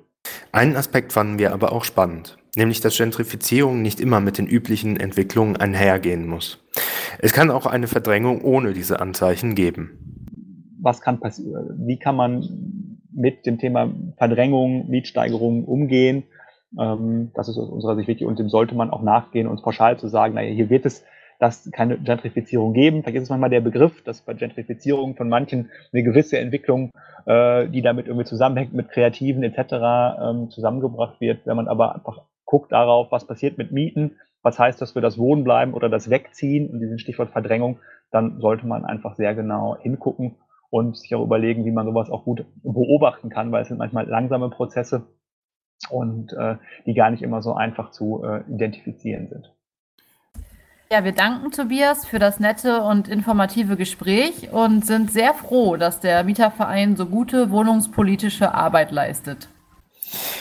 Einen 0.52 0.76
Aspekt 0.76 1.12
fanden 1.12 1.38
wir 1.38 1.52
aber 1.52 1.72
auch 1.72 1.84
spannend, 1.84 2.36
nämlich 2.56 2.80
dass 2.80 2.96
Gentrifizierung 2.96 3.80
nicht 3.80 4.00
immer 4.00 4.20
mit 4.20 4.36
den 4.36 4.46
üblichen 4.46 4.98
Entwicklungen 4.98 5.56
einhergehen 5.56 6.26
muss. 6.26 6.62
Es 7.20 7.32
kann 7.32 7.50
auch 7.50 7.66
eine 7.66 7.86
Verdrängung 7.86 8.42
ohne 8.42 8.72
diese 8.72 9.00
Anzeichen 9.00 9.54
geben. 9.54 10.76
Was 10.82 11.00
kann 11.00 11.20
passieren? 11.20 11.86
Wie 11.86 11.98
kann 11.98 12.16
man 12.16 12.98
mit 13.12 13.46
dem 13.46 13.58
Thema 13.58 13.92
Verdrängung, 14.16 14.88
Mietsteigerung 14.88 15.64
umgehen? 15.64 16.24
Ähm, 16.78 17.30
das 17.34 17.48
ist 17.48 17.58
aus 17.58 17.68
unserer 17.68 17.96
Sicht 17.96 18.08
wichtig 18.08 18.26
und 18.26 18.38
dem 18.38 18.48
sollte 18.48 18.74
man 18.74 18.90
auch 18.90 19.02
nachgehen 19.02 19.46
und 19.46 19.62
pauschal 19.62 19.98
zu 19.98 20.08
sagen, 20.08 20.34
naja, 20.34 20.52
hier 20.52 20.68
wird 20.68 20.86
es 20.86 21.04
dass 21.40 21.70
keine 21.72 21.98
Gentrifizierung 21.98 22.74
geben. 22.74 23.02
Vielleicht 23.02 23.16
ist 23.16 23.22
es 23.24 23.30
manchmal 23.30 23.50
der 23.50 23.62
Begriff, 23.62 24.02
dass 24.04 24.20
bei 24.20 24.34
Gentrifizierung 24.34 25.16
von 25.16 25.28
manchen 25.28 25.70
eine 25.92 26.02
gewisse 26.02 26.38
Entwicklung, 26.38 26.92
äh, 27.24 27.66
die 27.68 27.80
damit 27.80 28.06
irgendwie 28.06 28.26
zusammenhängt 28.26 28.74
mit 28.74 28.90
Kreativen 28.90 29.42
etc. 29.42 29.72
Ähm, 30.22 30.50
zusammengebracht 30.50 31.20
wird. 31.20 31.46
Wenn 31.46 31.56
man 31.56 31.66
aber 31.66 31.94
einfach 31.94 32.22
guckt 32.44 32.72
darauf, 32.72 33.10
was 33.10 33.26
passiert 33.26 33.56
mit 33.56 33.72
Mieten, 33.72 34.18
was 34.42 34.58
heißt 34.58 34.80
das 34.82 34.92
für 34.92 35.00
das 35.00 35.18
Wohnen 35.18 35.42
bleiben 35.42 35.72
oder 35.72 35.88
das 35.88 36.10
Wegziehen 36.10 36.68
und 36.68 36.80
diesen 36.80 36.98
Stichwort 36.98 37.30
Verdrängung, 37.30 37.78
dann 38.10 38.38
sollte 38.40 38.66
man 38.66 38.84
einfach 38.84 39.16
sehr 39.16 39.34
genau 39.34 39.78
hingucken 39.80 40.36
und 40.68 40.98
sich 40.98 41.14
auch 41.14 41.24
überlegen, 41.24 41.64
wie 41.64 41.72
man 41.72 41.86
sowas 41.86 42.10
auch 42.10 42.24
gut 42.24 42.44
beobachten 42.62 43.30
kann, 43.30 43.50
weil 43.50 43.62
es 43.62 43.68
sind 43.68 43.78
manchmal 43.78 44.06
langsame 44.06 44.50
Prozesse 44.50 45.06
und 45.88 46.34
äh, 46.34 46.56
die 46.84 46.94
gar 46.94 47.10
nicht 47.10 47.22
immer 47.22 47.40
so 47.40 47.54
einfach 47.54 47.92
zu 47.92 48.24
äh, 48.24 48.42
identifizieren 48.52 49.28
sind. 49.28 49.54
Ja, 50.92 51.04
wir 51.04 51.12
danken 51.12 51.52
Tobias 51.52 52.04
für 52.04 52.18
das 52.18 52.40
nette 52.40 52.82
und 52.82 53.06
informative 53.06 53.76
Gespräch 53.76 54.50
und 54.50 54.84
sind 54.84 55.12
sehr 55.12 55.34
froh, 55.34 55.76
dass 55.76 56.00
der 56.00 56.24
Mieterverein 56.24 56.96
so 56.96 57.06
gute 57.06 57.52
wohnungspolitische 57.52 58.52
Arbeit 58.52 58.90
leistet. 58.90 59.48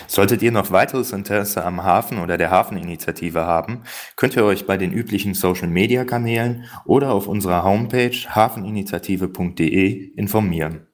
Solltet 0.07 0.41
ihr 0.41 0.51
noch 0.51 0.71
weiteres 0.71 1.11
Interesse 1.11 1.63
am 1.63 1.83
Hafen 1.83 2.17
oder 2.17 2.39
der 2.39 2.49
Hafeninitiative 2.49 3.45
haben, 3.45 3.83
könnt 4.15 4.35
ihr 4.35 4.43
euch 4.43 4.65
bei 4.65 4.77
den 4.77 4.91
üblichen 4.91 5.35
Social-Media-Kanälen 5.35 6.65
oder 6.85 7.11
auf 7.11 7.27
unserer 7.27 7.63
Homepage 7.63 8.17
hafeninitiative.de 8.27 10.13
informieren. 10.15 10.88